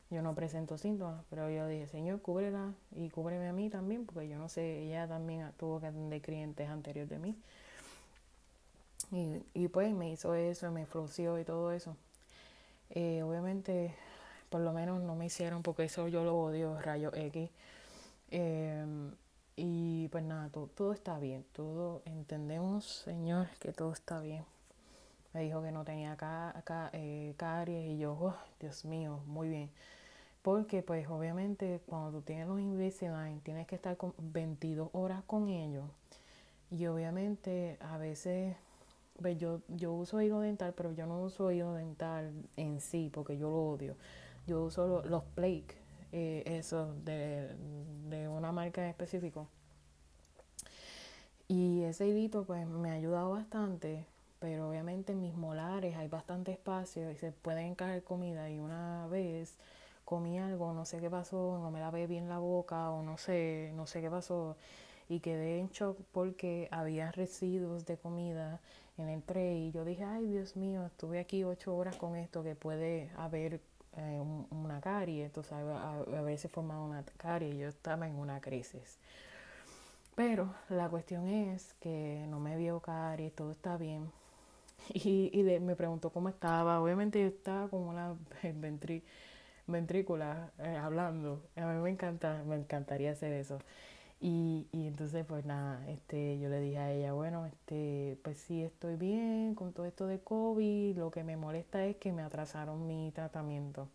Yo 0.08 0.22
no 0.22 0.36
presento 0.36 0.78
síntomas, 0.78 1.24
pero 1.28 1.50
yo 1.50 1.66
dije, 1.66 1.88
Señor, 1.88 2.22
cúbrela 2.22 2.72
y 2.94 3.10
cúbreme 3.10 3.48
a 3.48 3.52
mí 3.52 3.70
también, 3.70 4.06
porque 4.06 4.28
yo 4.28 4.38
no 4.38 4.48
sé, 4.48 4.84
ella 4.84 5.08
también 5.08 5.50
tuvo 5.58 5.80
que 5.80 5.86
atender 5.86 6.22
clientes 6.22 6.68
anteriores 6.68 7.10
de 7.10 7.18
mí. 7.18 7.36
Y, 9.10 9.42
y 9.52 9.66
pues 9.66 9.92
me 9.92 10.12
hizo 10.12 10.34
eso, 10.34 10.70
me 10.70 10.86
floció 10.86 11.40
y 11.40 11.44
todo 11.44 11.72
eso. 11.72 11.96
Eh, 12.90 13.22
obviamente, 13.24 13.92
por 14.48 14.60
lo 14.60 14.72
menos 14.72 15.02
no 15.02 15.16
me 15.16 15.26
hicieron, 15.26 15.62
porque 15.64 15.84
eso 15.84 16.06
yo 16.06 16.22
lo 16.22 16.36
odio, 16.36 16.80
rayo 16.80 17.10
X. 17.14 17.50
Em, 18.30 19.10
y 19.56 20.06
pues 20.08 20.22
nada, 20.22 20.48
todo, 20.50 20.68
todo, 20.68 20.92
está 20.92 21.18
bien, 21.18 21.44
todo 21.52 22.02
entendemos, 22.04 22.84
Señor, 23.04 23.48
que 23.58 23.72
todo 23.72 23.92
está 23.92 24.20
bien. 24.20 24.44
Me 25.32 25.42
dijo 25.42 25.62
que 25.62 25.70
no 25.70 25.84
tenía 25.84 26.12
acá, 26.12 26.90
eh, 26.92 27.34
caries 27.36 27.88
y 27.88 27.98
yo, 27.98 28.12
oh, 28.20 28.34
Dios 28.58 28.84
mío, 28.84 29.20
muy 29.26 29.48
bien. 29.48 29.70
Porque 30.42 30.82
pues 30.82 31.08
obviamente 31.08 31.80
cuando 31.86 32.18
tú 32.18 32.22
tienes 32.22 32.48
los 32.48 32.60
Invisalign 32.60 33.40
tienes 33.40 33.66
que 33.66 33.76
estar 33.76 33.96
con 33.96 34.14
22 34.18 34.90
horas 34.92 35.22
con 35.26 35.48
ellos. 35.48 35.84
Y 36.70 36.86
obviamente 36.86 37.78
a 37.80 37.98
veces 37.98 38.56
pues 39.20 39.38
yo, 39.38 39.60
yo 39.68 39.92
uso 39.92 40.20
hilo 40.20 40.40
dental, 40.40 40.72
pero 40.76 40.92
yo 40.92 41.06
no 41.06 41.20
uso 41.20 41.50
hilo 41.52 41.74
dental 41.74 42.32
en 42.56 42.80
sí, 42.80 43.10
porque 43.12 43.36
yo 43.36 43.50
lo 43.50 43.70
odio. 43.70 43.96
Yo 44.46 44.64
uso 44.64 45.02
los 45.04 45.22
Blake, 45.34 45.76
eh, 46.12 46.42
eso 46.46 46.94
de, 47.04 47.50
de, 48.08 48.28
una 48.28 48.52
marca 48.52 48.82
en 48.82 48.88
específico. 48.88 49.46
Y 51.48 51.82
ese 51.82 52.08
hilito 52.08 52.44
pues 52.44 52.66
me 52.66 52.90
ha 52.90 52.94
ayudado 52.94 53.30
bastante, 53.32 54.06
pero 54.40 54.68
obviamente 54.68 55.12
en 55.12 55.20
mis 55.20 55.34
molares 55.34 55.96
hay 55.96 56.08
bastante 56.08 56.52
espacio 56.52 57.10
y 57.10 57.16
se 57.16 57.30
puede 57.30 57.60
encajar 57.62 58.02
comida 58.02 58.50
y 58.50 58.58
una 58.58 59.06
vez 59.06 59.58
comí 60.04 60.38
algo, 60.38 60.72
no 60.72 60.84
sé 60.84 60.98
qué 60.98 61.10
pasó, 61.10 61.58
no 61.62 61.70
me 61.70 61.78
lavé 61.78 62.06
bien 62.06 62.28
la 62.28 62.38
boca 62.38 62.90
o 62.90 63.02
no 63.02 63.16
sé, 63.18 63.70
no 63.76 63.86
sé 63.86 64.00
qué 64.00 64.10
pasó 64.10 64.56
y 65.08 65.20
quedé 65.20 65.58
en 65.58 65.68
shock 65.68 65.98
porque 66.12 66.68
había 66.70 67.12
residuos 67.12 67.84
de 67.84 67.98
comida 67.98 68.60
en 68.96 69.08
el 69.08 69.22
tray 69.22 69.68
y 69.68 69.72
yo 69.72 69.84
dije, 69.84 70.04
ay 70.04 70.26
Dios 70.26 70.56
mío, 70.56 70.86
estuve 70.86 71.20
aquí 71.20 71.44
ocho 71.44 71.76
horas 71.76 71.96
con 71.96 72.16
esto 72.16 72.42
que 72.42 72.54
puede 72.54 73.10
haber 73.16 73.60
eh, 73.96 74.20
una 74.50 74.80
carie, 74.80 75.26
entonces 75.26 75.52
haberse 75.52 76.48
formado 76.48 76.84
una 76.84 77.04
carie 77.16 77.50
y 77.50 77.58
yo 77.58 77.68
estaba 77.68 78.06
en 78.06 78.16
una 78.16 78.40
crisis. 78.40 78.98
Pero 80.14 80.54
la 80.68 80.88
cuestión 80.88 81.28
es 81.28 81.74
que 81.80 82.24
no 82.28 82.40
me 82.40 82.56
vio 82.56 82.80
carie, 82.80 83.30
todo 83.30 83.50
está 83.50 83.76
bien. 83.76 84.10
Y, 84.94 85.30
y 85.32 85.42
me 85.60 85.76
preguntó 85.76 86.10
cómo 86.10 86.28
estaba. 86.28 86.80
Obviamente 86.80 87.20
yo 87.20 87.26
estaba 87.28 87.68
con 87.68 87.82
una 87.82 88.16
ventrícula 89.66 90.52
eh, 90.58 90.76
hablando. 90.76 91.42
A 91.56 91.66
mí 91.66 91.82
me 91.82 91.90
encanta, 91.90 92.42
me 92.46 92.56
encantaría 92.56 93.12
hacer 93.12 93.32
eso. 93.32 93.58
Y, 94.20 94.68
y 94.72 94.86
entonces 94.86 95.24
pues 95.26 95.46
nada, 95.46 95.88
este, 95.90 96.38
yo 96.40 96.48
le 96.50 96.60
dije 96.60 96.78
a 96.78 96.92
ella, 96.92 97.12
bueno, 97.14 97.46
este, 97.46 98.18
pues 98.22 98.38
sí 98.38 98.62
estoy 98.62 98.96
bien 98.96 99.54
con 99.54 99.72
todo 99.72 99.86
esto 99.86 100.06
de 100.06 100.20
COVID, 100.20 100.98
lo 100.98 101.10
que 101.10 101.24
me 101.24 101.36
molesta 101.36 101.84
es 101.86 101.96
que 101.96 102.12
me 102.12 102.22
atrasaron 102.22 102.86
mi 102.86 103.12
tratamiento. 103.14 103.88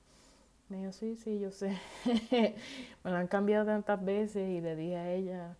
Me 0.70 0.78
dijo, 0.80 0.92
sí, 0.94 1.16
sí, 1.18 1.40
yo 1.40 1.52
sé. 1.52 1.78
me 3.04 3.12
lo 3.12 3.18
han 3.18 3.28
cambiado 3.28 3.66
tantas 3.66 4.04
veces 4.04 4.50
y 4.50 4.62
le 4.62 4.76
dije 4.76 4.98
a 4.98 5.12
ella 5.14 5.58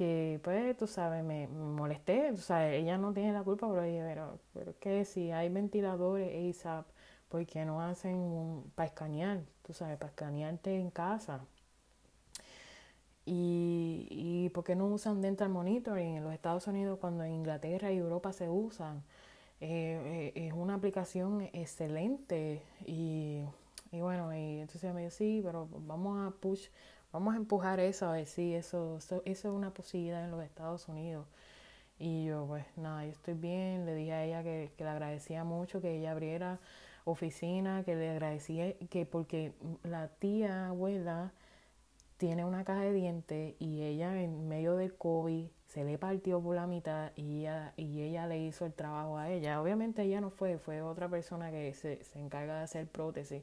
que, 0.00 0.40
pues, 0.42 0.78
tú 0.78 0.86
sabes, 0.86 1.22
me, 1.22 1.46
molesté. 1.46 2.30
O 2.30 2.38
sea, 2.38 2.72
ella 2.72 2.96
no 2.96 3.12
tiene 3.12 3.34
la 3.34 3.42
culpa, 3.42 3.68
pero 3.70 3.82
pero, 3.82 4.38
pero 4.54 4.78
que 4.78 5.04
si 5.04 5.30
hay 5.30 5.50
ventiladores 5.50 6.56
ASAP, 6.56 6.86
¿por 7.28 7.44
qué 7.44 7.66
no 7.66 7.82
hacen 7.82 8.14
un, 8.16 8.72
para 8.74 8.86
escanear? 8.86 9.42
Tú 9.62 9.74
sabes, 9.74 9.98
para 9.98 10.08
escanearte 10.08 10.74
en 10.74 10.90
casa. 10.90 11.44
Y, 13.26 14.06
y 14.10 14.48
por 14.54 14.64
qué 14.64 14.74
no 14.74 14.86
usan 14.86 15.20
dental 15.20 15.50
monitoring 15.50 16.16
en 16.16 16.24
los 16.24 16.32
Estados 16.32 16.66
Unidos 16.66 16.98
cuando 16.98 17.22
en 17.24 17.32
Inglaterra 17.32 17.92
y 17.92 17.98
Europa 17.98 18.32
se 18.32 18.48
usan. 18.48 19.02
Eh, 19.60 20.32
eh, 20.34 20.46
es 20.46 20.54
una 20.54 20.76
aplicación 20.76 21.42
excelente 21.52 22.62
y, 22.86 23.42
y, 23.92 24.00
bueno, 24.00 24.34
y 24.34 24.60
entonces 24.60 24.94
me 24.94 25.02
dijo, 25.02 25.10
sí, 25.10 25.42
pero 25.44 25.68
vamos 25.70 26.26
a 26.26 26.30
push, 26.40 26.68
vamos 27.12 27.34
a 27.34 27.36
empujar 27.36 27.80
eso 27.80 28.08
a 28.08 28.12
ver 28.12 28.26
si 28.26 28.54
eso, 28.54 28.98
eso, 28.98 29.22
es 29.24 29.44
una 29.44 29.72
posibilidad 29.72 30.24
en 30.24 30.30
los 30.30 30.42
Estados 30.42 30.88
Unidos. 30.88 31.26
Y 31.98 32.24
yo, 32.26 32.46
pues 32.46 32.64
nada, 32.76 33.04
yo 33.04 33.12
estoy 33.12 33.34
bien, 33.34 33.86
le 33.86 33.94
dije 33.94 34.12
a 34.12 34.24
ella 34.24 34.42
que, 34.42 34.72
que 34.76 34.84
le 34.84 34.90
agradecía 34.90 35.44
mucho 35.44 35.80
que 35.80 35.98
ella 35.98 36.12
abriera 36.12 36.58
oficina, 37.04 37.84
que 37.84 37.96
le 37.96 38.10
agradecía 38.10 38.74
que 38.90 39.06
porque 39.06 39.52
la 39.82 40.08
tía 40.08 40.68
abuela 40.68 41.32
tiene 42.16 42.44
una 42.44 42.64
caja 42.64 42.82
de 42.82 42.92
dientes 42.92 43.54
y 43.58 43.82
ella 43.82 44.20
en 44.22 44.46
medio 44.48 44.76
del 44.76 44.94
COVID 44.94 45.46
se 45.66 45.84
le 45.84 45.98
partió 45.98 46.42
por 46.42 46.56
la 46.56 46.66
mitad 46.66 47.12
y 47.16 47.40
ella, 47.40 47.72
y 47.76 48.02
ella 48.02 48.26
le 48.26 48.38
hizo 48.40 48.66
el 48.66 48.74
trabajo 48.74 49.16
a 49.18 49.30
ella. 49.30 49.62
Obviamente 49.62 50.02
ella 50.02 50.20
no 50.20 50.30
fue, 50.30 50.58
fue 50.58 50.82
otra 50.82 51.08
persona 51.08 51.50
que 51.50 51.72
se, 51.74 52.04
se 52.04 52.18
encarga 52.18 52.58
de 52.58 52.64
hacer 52.64 52.88
prótesis. 52.88 53.42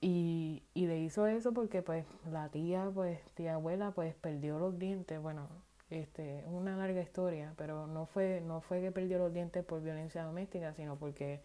Y, 0.00 0.62
y 0.74 0.86
le 0.86 0.98
hizo 0.98 1.26
eso 1.26 1.52
porque 1.52 1.82
pues 1.82 2.06
la 2.30 2.48
tía, 2.48 2.90
pues 2.94 3.20
tía 3.34 3.54
abuela, 3.54 3.90
pues 3.92 4.14
perdió 4.14 4.58
los 4.58 4.78
dientes. 4.78 5.20
Bueno, 5.20 5.48
este, 5.90 6.44
una 6.46 6.76
larga 6.76 7.02
historia, 7.02 7.52
pero 7.56 7.86
no 7.86 8.06
fue, 8.06 8.40
no 8.40 8.60
fue 8.60 8.80
que 8.80 8.92
perdió 8.92 9.18
los 9.18 9.32
dientes 9.32 9.64
por 9.64 9.82
violencia 9.82 10.22
doméstica, 10.22 10.72
sino 10.74 10.96
porque 10.96 11.40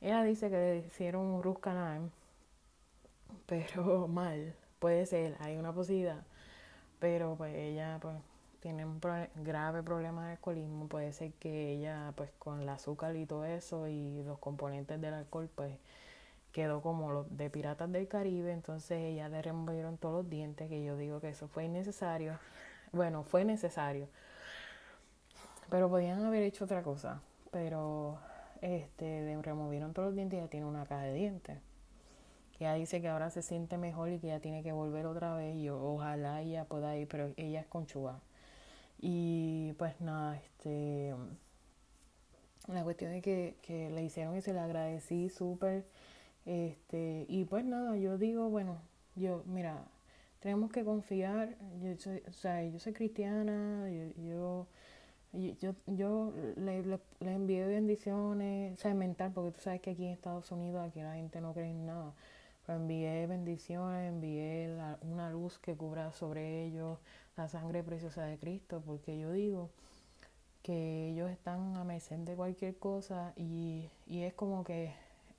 ella 0.00 0.22
dice 0.24 0.50
que 0.50 0.56
le 0.56 0.78
hicieron 0.78 1.26
un 1.26 1.42
root 1.42 1.60
canal, 1.60 2.10
pero 3.46 4.08
mal 4.08 4.54
puede 4.78 5.06
ser, 5.06 5.36
hay 5.40 5.56
una 5.56 5.72
posibilidad, 5.72 6.24
pero 6.98 7.36
pues 7.36 7.54
ella 7.54 7.98
pues 8.00 8.16
tiene 8.60 8.84
un 8.84 9.00
grave 9.36 9.82
problema 9.82 10.26
de 10.26 10.32
alcoholismo, 10.32 10.88
puede 10.88 11.12
ser 11.12 11.32
que 11.34 11.72
ella 11.72 12.12
pues 12.16 12.30
con 12.38 12.60
el 12.62 12.68
azúcar 12.68 13.14
y 13.16 13.26
todo 13.26 13.44
eso 13.44 13.88
y 13.88 14.22
los 14.24 14.38
componentes 14.38 15.00
del 15.00 15.14
alcohol 15.14 15.48
pues 15.54 15.76
quedó 16.52 16.82
como 16.82 17.10
los 17.10 17.36
de 17.36 17.50
Piratas 17.50 17.90
del 17.90 18.08
Caribe, 18.08 18.52
entonces 18.52 18.98
ella 18.98 19.28
le 19.28 19.42
removieron 19.42 19.98
todos 19.98 20.24
los 20.24 20.30
dientes, 20.30 20.68
que 20.68 20.84
yo 20.84 20.96
digo 20.96 21.20
que 21.20 21.30
eso 21.30 21.48
fue 21.48 21.64
innecesario, 21.64 22.38
bueno, 22.92 23.24
fue 23.24 23.44
necesario, 23.44 24.08
pero 25.70 25.88
podían 25.88 26.24
haber 26.24 26.42
hecho 26.42 26.64
otra 26.64 26.82
cosa, 26.82 27.22
pero 27.50 28.18
este, 28.60 29.22
le 29.22 29.40
removieron 29.40 29.92
todos 29.92 30.08
los 30.08 30.14
dientes 30.14 30.38
y 30.38 30.42
ya 30.42 30.48
tiene 30.48 30.66
una 30.66 30.86
caja 30.86 31.04
de 31.04 31.14
dientes 31.14 31.58
ella 32.62 32.74
dice 32.74 33.00
que 33.00 33.08
ahora 33.08 33.30
se 33.30 33.42
siente 33.42 33.76
mejor 33.76 34.10
y 34.10 34.18
que 34.18 34.28
ella 34.28 34.40
tiene 34.40 34.62
que 34.62 34.72
volver 34.72 35.06
otra 35.06 35.34
vez 35.34 35.56
y 35.56 35.68
ojalá 35.68 36.42
ella 36.42 36.64
pueda 36.64 36.96
ir, 36.96 37.08
pero 37.08 37.32
ella 37.36 37.60
es 37.60 37.66
conchuga. 37.66 38.20
Y 39.00 39.72
pues 39.78 40.00
nada, 40.00 40.36
este 40.36 41.14
la 42.68 42.84
cuestión 42.84 43.12
es 43.12 43.22
que, 43.22 43.56
que 43.62 43.90
le 43.90 44.04
hicieron 44.04 44.36
y 44.36 44.42
se 44.42 44.52
le 44.52 44.60
agradecí 44.60 45.28
súper. 45.28 45.84
Este, 46.46 47.26
y 47.28 47.44
pues 47.44 47.64
nada, 47.64 47.96
yo 47.96 48.18
digo, 48.18 48.48
bueno, 48.50 48.78
yo, 49.14 49.44
mira, 49.46 49.84
tenemos 50.40 50.72
que 50.72 50.84
confiar, 50.84 51.56
yo 51.80 51.96
soy, 51.98 52.22
o 52.28 52.32
sea, 52.32 52.64
yo 52.64 52.78
soy 52.78 52.92
cristiana, 52.92 53.88
yo, 53.90 54.66
yo, 55.32 55.74
yo, 55.86 56.32
le, 56.56 56.82
le, 56.82 57.00
le, 57.20 57.32
envío 57.32 57.68
bendiciones, 57.68 58.78
o 58.78 58.80
sea, 58.80 58.94
mental, 58.94 59.32
porque 59.32 59.52
tú 59.52 59.60
sabes 59.60 59.80
que 59.80 59.90
aquí 59.90 60.04
en 60.04 60.12
Estados 60.12 60.50
Unidos, 60.52 60.86
aquí 60.86 61.00
la 61.00 61.14
gente 61.14 61.40
no 61.40 61.54
cree 61.54 61.70
en 61.70 61.86
nada 61.86 62.12
envié 62.68 63.26
bendiciones, 63.26 64.08
envié 64.08 64.76
una 65.02 65.30
luz 65.30 65.58
que 65.58 65.74
cubra 65.76 66.12
sobre 66.12 66.66
ellos 66.66 66.98
la 67.36 67.48
sangre 67.48 67.82
preciosa 67.82 68.24
de 68.24 68.38
Cristo, 68.38 68.82
porque 68.84 69.18
yo 69.18 69.32
digo 69.32 69.70
que 70.62 71.10
ellos 71.10 71.30
están 71.30 71.76
a 71.76 71.84
merced 71.84 72.18
de 72.18 72.36
cualquier 72.36 72.76
cosa 72.78 73.32
y, 73.36 73.88
y 74.06 74.22
es 74.22 74.34
como 74.34 74.64
que 74.64 74.92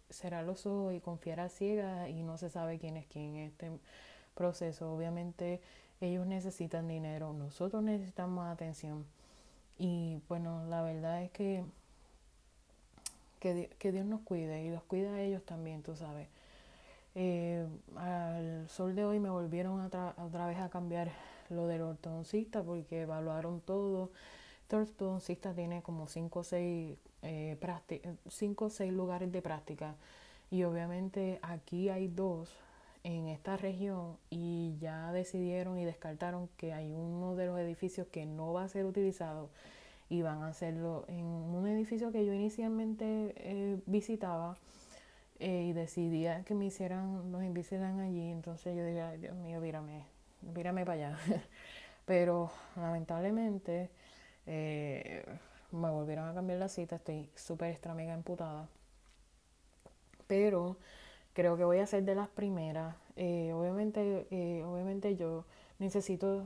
cerrar 0.09 0.45
los 0.45 0.65
ojos 0.65 0.93
y 0.93 0.99
confiar 0.99 1.39
a 1.39 1.49
ciegas 1.49 2.09
y 2.09 2.23
no 2.23 2.37
se 2.37 2.49
sabe 2.49 2.79
quién 2.79 2.97
es 2.97 3.05
quién 3.07 3.35
en 3.35 3.47
este 3.47 3.71
proceso. 4.35 4.93
Obviamente 4.93 5.61
ellos 6.01 6.25
necesitan 6.25 6.87
dinero, 6.87 7.33
nosotros 7.33 7.83
necesitamos 7.83 8.47
atención. 8.47 9.05
Y 9.77 10.21
bueno, 10.27 10.65
la 10.67 10.81
verdad 10.81 11.23
es 11.23 11.31
que 11.31 11.63
que, 13.39 13.69
que 13.77 13.91
Dios 13.91 14.05
nos 14.05 14.21
cuide 14.21 14.63
y 14.63 14.69
los 14.69 14.83
cuida 14.83 15.15
a 15.15 15.21
ellos 15.21 15.43
también, 15.43 15.83
tú 15.83 15.97
sabes. 15.97 16.29
Eh, 17.15 17.67
al 17.97 18.67
sol 18.69 18.95
de 18.95 19.03
hoy 19.05 19.19
me 19.19 19.29
volvieron 19.29 19.81
a 19.81 20.15
otra 20.17 20.47
vez 20.47 20.57
a 20.59 20.69
cambiar 20.69 21.11
lo 21.49 21.67
del 21.67 21.81
ortodoncista 21.81 22.63
porque 22.63 23.01
evaluaron 23.01 23.59
todo. 23.59 24.11
Este 24.61 24.77
ortodoncista 24.77 25.53
tiene 25.53 25.83
como 25.83 26.07
5 26.07 26.39
o 26.39 26.43
6 26.43 26.97
eh, 27.23 27.57
cinco 28.29 28.65
o 28.65 28.69
seis 28.69 28.93
lugares 28.93 29.31
de 29.31 29.41
práctica 29.41 29.95
y 30.51 30.63
obviamente 30.63 31.39
aquí 31.41 31.89
hay 31.89 32.07
dos 32.07 32.55
en 33.03 33.27
esta 33.27 33.57
región 33.57 34.17
y 34.29 34.77
ya 34.79 35.11
decidieron 35.11 35.77
y 35.77 35.85
descartaron 35.85 36.47
que 36.57 36.73
hay 36.73 36.93
uno 36.93 37.35
de 37.35 37.47
los 37.47 37.59
edificios 37.59 38.07
que 38.07 38.25
no 38.25 38.53
va 38.53 38.63
a 38.63 38.69
ser 38.69 38.85
utilizado 38.85 39.49
y 40.09 40.21
van 40.21 40.43
a 40.43 40.49
hacerlo 40.49 41.05
en 41.07 41.25
un 41.25 41.67
edificio 41.67 42.11
que 42.11 42.25
yo 42.25 42.33
inicialmente 42.33 43.33
eh, 43.35 43.79
visitaba 43.87 44.55
eh, 45.39 45.65
y 45.69 45.73
decidía 45.73 46.43
que 46.43 46.53
me 46.53 46.65
hicieran, 46.65 47.31
los 47.31 47.43
invitaran 47.43 47.99
allí. 47.99 48.29
Entonces 48.29 48.75
yo 48.77 48.85
dije, 48.85 49.17
Dios 49.17 49.35
mío, 49.37 49.59
mírame, 49.59 50.05
mírame 50.53 50.85
para 50.85 50.93
allá. 50.93 51.17
Pero 52.05 52.51
lamentablemente 52.75 53.89
eh, 54.45 55.25
me 55.73 55.89
volvieron 55.89 56.27
a 56.29 56.33
cambiar 56.33 56.59
la 56.59 56.69
cita, 56.69 56.97
estoy 56.97 57.29
súper 57.35 57.71
extra 57.71 57.93
mega 57.93 58.13
emputada. 58.13 58.69
Pero 60.27 60.77
creo 61.33 61.57
que 61.57 61.63
voy 61.63 61.79
a 61.79 61.87
ser 61.87 62.03
de 62.03 62.15
las 62.15 62.29
primeras. 62.29 62.95
Eh, 63.15 63.51
obviamente, 63.53 64.27
obviamente 64.65 65.15
yo 65.15 65.45
necesito, 65.79 66.45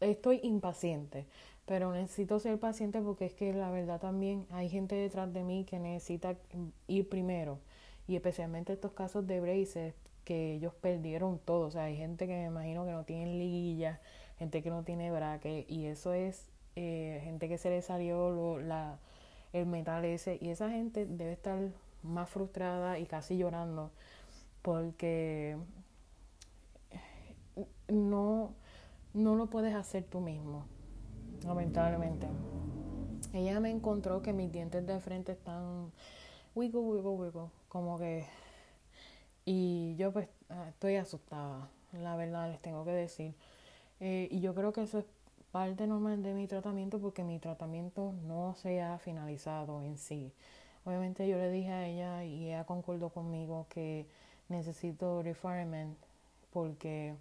estoy 0.00 0.40
impaciente, 0.42 1.26
pero 1.66 1.92
necesito 1.92 2.40
ser 2.40 2.58
paciente 2.58 3.00
porque 3.00 3.26
es 3.26 3.34
que 3.34 3.52
la 3.52 3.70
verdad 3.70 4.00
también 4.00 4.46
hay 4.50 4.68
gente 4.68 4.94
detrás 4.96 5.32
de 5.32 5.44
mí 5.44 5.64
que 5.64 5.78
necesita 5.78 6.36
ir 6.86 7.08
primero 7.08 7.60
y 8.06 8.16
especialmente 8.16 8.72
estos 8.72 8.92
casos 8.92 9.26
de 9.26 9.40
braces 9.40 9.94
que 10.24 10.54
ellos 10.54 10.74
perdieron 10.74 11.38
todo, 11.38 11.68
o 11.68 11.70
sea, 11.70 11.84
hay 11.84 11.96
gente 11.96 12.26
que 12.26 12.34
me 12.34 12.46
imagino 12.46 12.84
que 12.84 12.92
no 12.92 13.04
tienen 13.04 13.38
liguilla, 13.38 14.00
gente 14.38 14.62
que 14.62 14.70
no 14.70 14.82
tiene 14.82 15.10
braque 15.10 15.64
y 15.68 15.86
eso 15.86 16.12
es 16.12 16.46
eh, 16.80 17.20
gente 17.24 17.48
que 17.48 17.58
se 17.58 17.70
le 17.70 17.82
salió 17.82 18.30
lo, 18.30 18.60
la, 18.60 19.00
el 19.52 19.66
metal 19.66 20.04
ese 20.04 20.38
y 20.40 20.50
esa 20.50 20.70
gente 20.70 21.06
debe 21.06 21.32
estar 21.32 21.58
más 22.04 22.30
frustrada 22.30 23.00
y 23.00 23.06
casi 23.06 23.36
llorando 23.36 23.90
porque 24.62 25.56
no, 27.88 28.54
no 29.12 29.34
lo 29.34 29.46
puedes 29.50 29.74
hacer 29.74 30.04
tú 30.04 30.20
mismo, 30.20 30.66
lamentablemente. 31.44 32.28
Ella 33.32 33.58
me 33.58 33.70
encontró 33.70 34.22
que 34.22 34.32
mis 34.32 34.52
dientes 34.52 34.86
de 34.86 35.00
frente 35.00 35.32
están 35.32 35.90
wiggle, 36.54 36.80
wiggle, 36.80 37.10
wiggle 37.10 37.50
como 37.68 37.98
que... 37.98 38.24
Y 39.44 39.96
yo 39.96 40.12
pues 40.12 40.28
ah, 40.48 40.66
estoy 40.68 40.94
asustada, 40.94 41.70
la 41.92 42.14
verdad 42.14 42.52
les 42.52 42.60
tengo 42.60 42.84
que 42.84 42.92
decir. 42.92 43.34
Eh, 43.98 44.28
y 44.30 44.40
yo 44.40 44.54
creo 44.54 44.72
que 44.72 44.82
eso 44.82 45.00
es 45.00 45.06
parte 45.58 45.88
normal 45.88 46.22
de 46.22 46.34
mi 46.34 46.46
tratamiento 46.46 47.00
porque 47.00 47.24
mi 47.24 47.40
tratamiento 47.40 48.14
no 48.28 48.54
se 48.54 48.80
ha 48.80 48.96
finalizado 49.00 49.82
en 49.82 49.98
sí. 49.98 50.32
Obviamente 50.84 51.26
yo 51.26 51.36
le 51.36 51.50
dije 51.50 51.72
a 51.72 51.84
ella 51.88 52.24
y 52.24 52.46
ella 52.46 52.62
concordó 52.64 53.08
conmigo 53.08 53.66
que 53.68 54.06
necesito 54.48 55.20
refinement 55.20 55.98
porque 56.52 57.16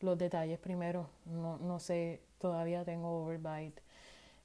los 0.00 0.18
detalles 0.18 0.58
primero, 0.58 1.08
no, 1.24 1.56
no 1.56 1.78
sé, 1.80 2.20
todavía 2.38 2.84
tengo 2.84 3.24
overbite 3.24 3.80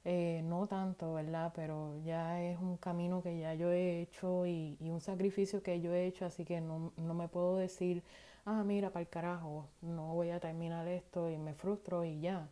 eh, 0.06 0.40
no 0.44 0.66
tanto, 0.66 1.12
¿verdad? 1.12 1.52
Pero 1.54 1.98
ya 2.02 2.42
es 2.42 2.58
un 2.58 2.78
camino 2.78 3.22
que 3.22 3.38
ya 3.38 3.52
yo 3.54 3.70
he 3.72 4.00
hecho 4.00 4.46
y, 4.46 4.78
un 4.80 5.02
sacrificio 5.02 5.62
que 5.62 5.82
yo 5.82 5.92
he 5.92 6.06
hecho, 6.06 6.24
así 6.24 6.46
que 6.46 6.62
no, 6.62 6.92
no 6.96 7.12
me 7.12 7.28
puedo 7.28 7.58
decir, 7.58 8.02
ah, 8.46 8.62
mira, 8.64 8.88
para 8.90 9.02
el 9.02 9.08
carajo, 9.08 9.66
no 9.82 10.14
voy 10.14 10.30
a 10.30 10.40
terminar 10.40 10.88
esto 10.88 11.30
y 11.30 11.36
me 11.36 11.52
frustro 11.54 12.04
y 12.06 12.20
ya. 12.20 12.48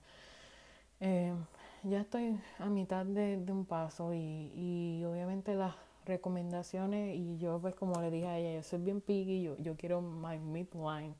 Eh, 1.04 1.34
ya 1.82 2.00
estoy 2.00 2.40
a 2.60 2.66
mitad 2.66 3.04
de, 3.04 3.36
un 3.48 3.66
paso 3.66 4.14
y, 4.14 4.52
y, 4.54 5.04
obviamente 5.04 5.54
las 5.54 5.74
recomendaciones 6.06 7.16
y 7.16 7.38
yo 7.38 7.58
pues 7.60 7.74
como 7.74 8.00
le 8.00 8.10
dije 8.10 8.26
a 8.28 8.38
ella, 8.38 8.54
yo 8.54 8.62
soy 8.62 8.78
bien 8.80 9.00
piggy, 9.00 9.42
yo, 9.42 9.56
yo 9.58 9.76
quiero 9.76 10.00
my 10.00 10.38
midline 10.38 11.14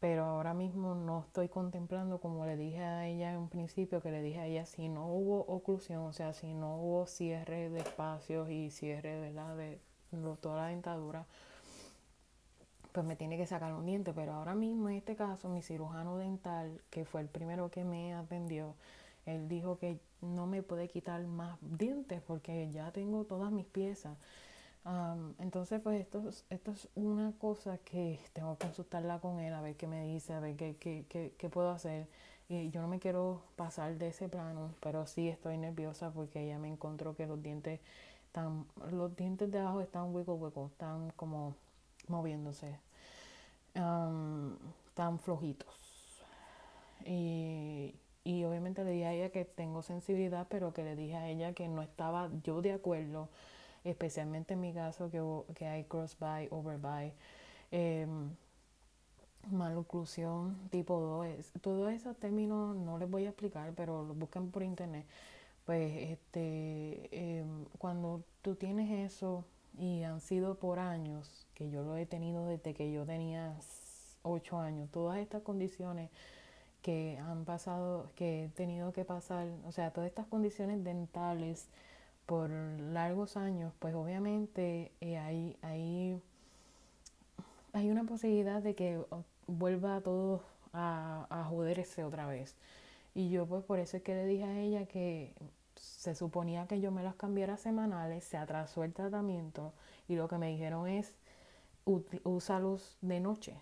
pero 0.00 0.24
ahora 0.24 0.54
mismo 0.54 0.94
no 0.94 1.20
estoy 1.20 1.48
contemplando, 1.48 2.20
como 2.20 2.46
le 2.46 2.56
dije 2.56 2.82
a 2.82 3.06
ella 3.06 3.32
en 3.32 3.38
un 3.38 3.48
principio, 3.50 4.00
que 4.02 4.10
le 4.10 4.22
dije 4.22 4.40
a 4.40 4.46
ella, 4.46 4.64
si 4.64 4.88
no 4.88 5.06
hubo 5.06 5.40
oclusión, 5.40 6.04
o 6.04 6.12
sea, 6.14 6.32
si 6.32 6.54
no 6.54 6.76
hubo 6.76 7.06
cierre 7.06 7.68
de 7.68 7.80
espacios 7.80 8.48
y 8.50 8.70
cierre 8.70 9.20
¿verdad? 9.20 9.56
de 9.56 9.78
toda 10.40 10.62
la 10.62 10.66
dentadura, 10.68 11.26
pues 12.92 13.06
me 13.06 13.16
tiene 13.16 13.36
que 13.36 13.46
sacar 13.46 13.72
un 13.74 13.86
diente. 13.86 14.12
Pero 14.12 14.32
ahora 14.32 14.54
mismo, 14.54 14.88
en 14.88 14.96
este 14.96 15.16
caso, 15.16 15.48
mi 15.48 15.62
cirujano 15.62 16.18
dental, 16.18 16.80
que 16.90 17.04
fue 17.04 17.20
el 17.20 17.28
primero 17.28 17.70
que 17.70 17.84
me 17.84 18.14
atendió, 18.14 18.74
él 19.26 19.48
dijo 19.48 19.78
que 19.78 19.98
no 20.22 20.46
me 20.46 20.62
puede 20.62 20.88
quitar 20.88 21.22
más 21.26 21.58
dientes 21.60 22.20
porque 22.26 22.70
ya 22.72 22.90
tengo 22.92 23.24
todas 23.24 23.52
mis 23.52 23.66
piezas 23.66 24.16
entonces, 25.38 25.80
pues 25.82 26.00
esto, 26.00 26.22
esto 26.48 26.72
es 26.72 26.88
una 26.94 27.32
cosa 27.38 27.78
que 27.78 28.18
tengo 28.32 28.56
que 28.56 28.66
consultarla 28.66 29.20
con 29.20 29.38
él, 29.40 29.52
a 29.52 29.60
ver 29.60 29.76
qué 29.76 29.86
me 29.86 30.04
dice, 30.04 30.32
a 30.32 30.40
ver 30.40 30.56
qué, 30.56 30.76
qué, 30.78 31.04
qué, 31.08 31.32
qué 31.36 31.48
puedo 31.48 31.70
hacer. 31.70 32.06
Y 32.48 32.70
yo 32.70 32.80
no 32.80 32.88
me 32.88 32.98
quiero 32.98 33.42
pasar 33.56 33.96
de 33.98 34.08
ese 34.08 34.28
plano, 34.28 34.74
pero 34.80 35.06
sí 35.06 35.28
estoy 35.28 35.58
nerviosa 35.58 36.10
porque 36.10 36.42
ella 36.44 36.58
me 36.58 36.68
encontró 36.68 37.14
que 37.14 37.26
los 37.26 37.42
dientes 37.42 37.80
están, 38.26 38.66
los 38.90 39.14
dientes 39.16 39.50
de 39.52 39.58
abajo 39.60 39.80
están 39.80 40.14
hueco 40.14 40.34
hueco, 40.34 40.66
están 40.72 41.12
como 41.16 41.54
moviéndose, 42.10 42.78
están 43.74 45.18
flojitos. 45.20 45.74
Y, 47.06 47.94
y 48.24 48.44
obviamente 48.44 48.84
le 48.84 48.90
dije 48.90 49.06
a 49.06 49.12
ella 49.14 49.30
que 49.30 49.44
tengo 49.44 49.82
sensibilidad, 49.82 50.46
pero 50.50 50.74
que 50.74 50.84
le 50.84 50.96
dije 50.96 51.16
a 51.16 51.28
ella 51.28 51.54
que 51.54 51.68
no 51.68 51.82
estaba 51.82 52.30
yo 52.44 52.60
de 52.60 52.72
acuerdo 52.72 53.28
especialmente 53.84 54.54
en 54.54 54.60
mi 54.60 54.72
caso 54.72 55.10
que, 55.10 55.22
que 55.54 55.66
hay 55.66 55.84
cross-buy, 55.84 56.48
over-buy, 56.50 57.12
eh, 57.72 58.06
maloclusión 59.50 60.68
tipo 60.70 61.00
2. 61.00 61.52
Todos 61.62 61.92
esos 61.92 62.16
términos 62.16 62.76
no 62.76 62.98
les 62.98 63.10
voy 63.10 63.26
a 63.26 63.30
explicar, 63.30 63.72
pero 63.74 64.04
los 64.04 64.16
buscan 64.18 64.50
por 64.50 64.62
internet. 64.62 65.06
Pues 65.64 66.10
este, 66.10 67.38
em, 67.38 67.64
cuando 67.78 68.22
tú 68.42 68.54
tienes 68.54 69.12
eso 69.12 69.44
y 69.78 70.02
han 70.02 70.20
sido 70.20 70.56
por 70.56 70.78
años, 70.78 71.46
que 71.54 71.70
yo 71.70 71.82
lo 71.82 71.96
he 71.96 72.06
tenido 72.06 72.46
desde 72.46 72.74
que 72.74 72.92
yo 72.92 73.04
tenía 73.06 73.54
8 74.22 74.58
años, 74.58 74.90
todas 74.90 75.18
estas 75.18 75.42
condiciones 75.42 76.10
que 76.82 77.18
han 77.18 77.44
pasado, 77.44 78.10
que 78.16 78.44
he 78.44 78.48
tenido 78.48 78.92
que 78.92 79.04
pasar, 79.04 79.48
o 79.66 79.72
sea, 79.72 79.92
todas 79.92 80.08
estas 80.08 80.26
condiciones 80.26 80.82
dentales, 80.84 81.68
por 82.30 82.48
largos 82.48 83.36
años, 83.36 83.72
pues 83.80 83.92
obviamente 83.92 84.92
eh, 85.00 85.18
hay, 85.18 85.56
hay, 85.62 86.22
hay 87.72 87.90
una 87.90 88.04
posibilidad 88.04 88.62
de 88.62 88.76
que 88.76 89.02
vuelva 89.48 90.00
todo 90.00 90.40
a, 90.72 91.26
a 91.28 91.42
joderse 91.46 92.04
otra 92.04 92.26
vez. 92.26 92.54
Y 93.16 93.30
yo 93.30 93.46
pues 93.46 93.64
por 93.64 93.80
eso 93.80 93.96
es 93.96 94.04
que 94.04 94.14
le 94.14 94.26
dije 94.26 94.44
a 94.44 94.60
ella 94.60 94.86
que 94.86 95.34
se 95.80 96.14
suponía 96.14 96.66
que 96.66 96.80
yo 96.80 96.90
me 96.90 97.02
las 97.02 97.14
cambiara 97.14 97.56
semanales, 97.56 98.24
se 98.24 98.36
atrasó 98.36 98.84
el 98.84 98.92
tratamiento 98.92 99.72
y 100.08 100.16
lo 100.16 100.28
que 100.28 100.38
me 100.38 100.48
dijeron 100.48 100.86
es 100.86 101.14
úsalos 102.24 102.98
de 103.00 103.20
noche. 103.20 103.54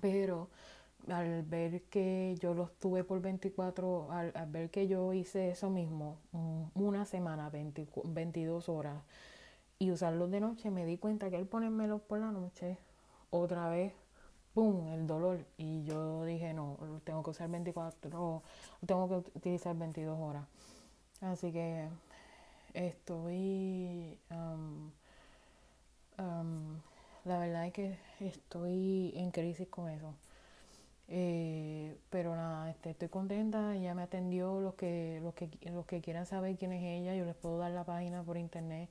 Pero 0.00 0.48
al 1.08 1.42
ver 1.42 1.82
que 1.82 2.36
yo 2.40 2.54
los 2.54 2.72
tuve 2.78 3.04
por 3.04 3.20
24, 3.20 4.10
al, 4.12 4.32
ver 4.48 4.70
que 4.70 4.86
yo 4.86 5.12
hice 5.12 5.50
eso 5.50 5.70
mismo, 5.70 6.18
una 6.74 7.04
semana, 7.04 7.50
22 7.50 8.68
horas, 8.68 9.02
y 9.78 9.90
usarlos 9.90 10.30
de 10.30 10.40
noche, 10.40 10.70
me 10.70 10.84
di 10.84 10.98
cuenta 10.98 11.30
que 11.30 11.36
al 11.36 11.46
ponérmelos 11.46 12.02
por 12.02 12.20
la 12.20 12.30
noche, 12.30 12.76
otra 13.30 13.68
vez, 13.70 13.94
¡pum!, 14.54 14.88
el 14.88 15.06
dolor. 15.06 15.46
Y 15.56 15.84
yo 15.84 16.24
dije, 16.24 16.52
no, 16.52 16.76
tengo 17.20 17.24
que 17.24 17.30
usar 17.30 17.50
24, 17.50 18.42
tengo 18.86 19.08
que 19.08 19.38
utilizar 19.38 19.76
22 19.76 20.18
horas. 20.18 20.44
Así 21.20 21.52
que 21.52 21.88
estoy... 22.74 24.18
la 27.24 27.38
verdad 27.38 27.66
es 27.66 27.72
que 27.72 27.98
estoy 28.20 29.12
en 29.16 29.30
crisis 29.30 29.68
con 29.68 29.88
eso. 29.90 30.14
Eh, 31.08 31.98
pero 32.08 32.36
nada, 32.36 32.70
este, 32.70 32.90
estoy 32.90 33.08
contenta, 33.08 33.74
ella 33.74 33.94
me 33.94 34.02
atendió, 34.02 34.60
los 34.60 34.74
que, 34.74 35.20
los 35.22 35.34
que, 35.34 35.50
los 35.70 35.84
que 35.84 36.00
quieran 36.00 36.24
saber 36.24 36.56
quién 36.56 36.72
es 36.72 36.82
ella, 36.84 37.14
yo 37.16 37.24
les 37.24 37.34
puedo 37.34 37.58
dar 37.58 37.72
la 37.72 37.84
página 37.84 38.22
por 38.22 38.36
internet. 38.38 38.88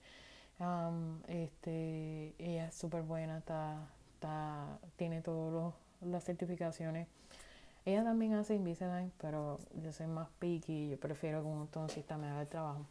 este, 1.28 2.36
ella 2.38 2.68
es 2.68 2.76
súper 2.76 3.04
buena, 3.04 3.38
está, 3.39 3.88
está, 4.15 4.80
tiene 4.98 5.22
todas 5.22 5.74
las 6.02 6.24
certificaciones. 6.26 7.08
Ella 7.86 8.04
también 8.04 8.34
hace 8.34 8.56
Invisalign, 8.56 9.12
pero 9.20 9.60
yo 9.82 9.92
soy 9.92 10.08
más 10.08 10.30
picky, 10.39 10.89
yo 10.89 11.00
prefiero 11.00 11.42
que 11.42 11.48
un 11.48 11.68
toncista 11.68 12.18
me 12.18 12.28
haga 12.28 12.42
el 12.42 12.48
trabajo. 12.48 12.86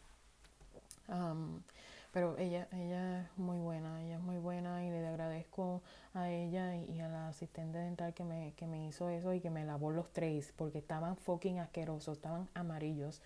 pero 2.11 2.37
ella, 2.37 2.67
ella 2.71 3.21
es 3.21 3.37
muy 3.37 3.59
buena, 3.59 4.01
ella 4.03 4.15
es 4.15 4.21
muy 4.21 4.37
buena 4.37 4.83
y 4.85 4.89
le 4.89 5.07
agradezco 5.07 5.81
a 6.13 6.29
ella 6.29 6.75
y, 6.75 6.99
a 6.99 7.07
la 7.07 7.29
asistente 7.29 7.77
dental 7.77 8.13
que 8.13 8.23
me, 8.23 8.53
que 8.57 8.65
me 8.65 8.87
hizo 8.87 9.09
eso 9.09 9.33
y 9.33 9.41
que 9.41 9.49
me 9.49 9.63
lavó 9.63 9.91
los 9.91 10.11
tres 10.11 10.53
porque 10.55 10.79
estaban 10.79 11.17
fucking 11.17 11.59
asquerosos, 11.59 12.17
estaban 12.17 12.49
amarillos. 12.53 13.21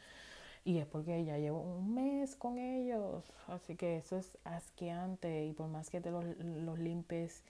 Y 0.65 0.77
es 0.77 0.85
porque 0.85 1.25
ya 1.25 1.37
llevo 1.37 1.59
un 1.59 1.93
mes 1.93 2.35
con 2.35 2.57
ellos. 2.57 3.25
Así 3.47 3.75
que 3.75 3.97
eso 3.97 4.17
es 4.17 4.37
asqueante. 4.45 5.45
Y 5.45 5.53
por 5.53 5.67
más 5.67 5.89
que 5.89 5.99
te 5.99 6.09
los, 6.09 6.23
los 6.39 6.79
limpes 6.79 7.43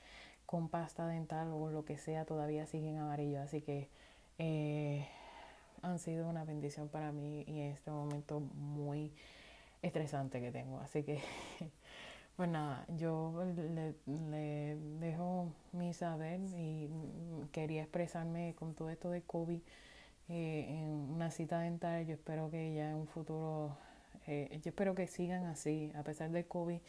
con 0.45 0.69
pasta 0.69 1.08
dental 1.08 1.49
o 1.51 1.69
lo 1.71 1.86
que 1.86 1.97
sea, 1.97 2.25
todavía 2.25 2.65
siguen 2.65 2.97
amarillos. 2.97 3.41
Así 3.41 3.62
que 3.62 3.89
eh, 4.38 5.08
han 5.82 5.99
sido 5.99 6.27
una 6.29 6.45
bendición 6.45 6.89
para 6.89 7.12
mí 7.12 7.43
y 7.47 7.60
en 7.60 7.71
este 7.71 7.91
momento 7.91 8.39
muy 8.39 9.12
estresante 9.82 10.41
que 10.41 10.51
tengo. 10.51 10.79
Así 10.79 11.03
que, 11.03 11.21
pues 12.36 12.49
nada, 12.49 12.86
yo 12.97 13.43
le, 13.56 14.75
dejo 14.99 15.51
mi 15.73 15.93
saber 15.93 16.39
y 16.58 16.89
quería 17.51 17.84
expresarme 17.84 18.56
con 18.56 18.73
todo 18.73 18.89
esto 18.89 19.12
de 19.12 19.21
COVID 19.21 19.62
eh, 20.29 20.65
en 20.69 20.89
una 21.13 21.29
cita 21.32 21.60
dental. 21.60 22.06
Yo 22.06 22.13
espero 22.13 22.49
que 22.49 22.73
ya 22.73 22.91
en 22.91 22.95
un 22.95 23.08
futuro, 23.08 23.77
eh, 24.25 24.60
yo 24.63 24.69
espero 24.69 24.95
que 24.95 25.08
sigan 25.08 25.45
así, 25.45 25.91
a 25.95 26.03
pesar 26.03 26.32
del 26.32 26.47
COVID. 26.47 26.79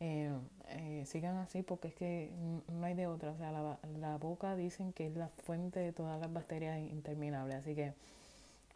Eh, 0.00 1.02
sigan 1.06 1.36
así 1.38 1.62
porque 1.62 1.88
es 1.88 1.94
que 1.94 2.30
no 2.68 2.86
hay 2.86 2.94
de 2.94 3.06
otra. 3.06 3.32
O 3.32 3.36
sea, 3.36 3.52
la, 3.52 3.78
la 3.98 4.16
boca 4.18 4.56
dicen 4.56 4.92
que 4.92 5.06
es 5.06 5.16
la 5.16 5.28
fuente 5.28 5.80
de 5.80 5.92
todas 5.92 6.20
las 6.20 6.32
bacterias 6.32 6.78
interminables. 6.78 7.56
Así 7.56 7.74
que 7.74 7.92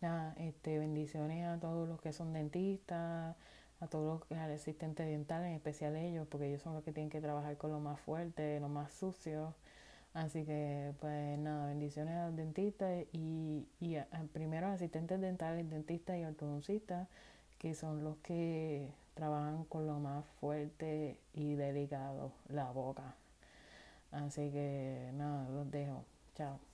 Nada, 0.03 0.35
este, 0.39 0.81
bendiciones 0.81 1.47
a 1.47 1.61
todos 1.61 1.89
los 1.89 2.01
que 2.01 2.13
son 2.13 2.33
dentistas, 2.33 3.37
a 3.81 3.87
todos 3.87 4.25
los 4.29 4.39
asistentes 4.41 5.07
dentales, 5.07 5.51
en 5.51 5.55
especial 5.55 5.95
ellos, 5.95 6.27
porque 6.29 6.49
ellos 6.49 6.61
son 6.61 6.75
los 6.75 6.83
que 6.83 6.93
tienen 6.93 7.09
que 7.09 7.21
trabajar 7.21 7.57
con 7.57 7.71
lo 7.71 7.79
más 7.79 8.01
fuerte, 8.01 8.59
lo 8.59 8.69
más 8.69 8.93
sucio. 8.93 9.55
Así 10.13 10.45
que, 10.45 10.93
pues 11.01 11.39
nada, 11.39 11.69
bendiciones 11.69 12.15
a 12.17 12.27
los 12.27 12.37
dentistas 12.37 13.07
y, 13.13 13.65
y 13.81 13.97
a, 13.97 14.09
primero 14.33 14.67
asistentes 14.67 15.21
dentales, 15.21 15.71
dentistas 15.71 16.19
y 16.19 16.25
ortodoncistas, 16.25 17.09
que 17.59 17.75
son 17.75 18.03
los 18.03 18.17
que 18.19 18.89
trabajan 19.15 19.65
con 19.65 19.87
lo 19.87 19.99
más 19.99 20.25
fuerte 20.41 21.21
y 21.35 21.55
delicado, 21.55 22.33
la 22.49 22.71
boca. 22.71 23.15
Así 24.11 24.51
que 24.51 25.11
nada, 25.15 25.49
los 25.49 25.71
dejo. 25.71 26.05
Chao. 26.35 26.72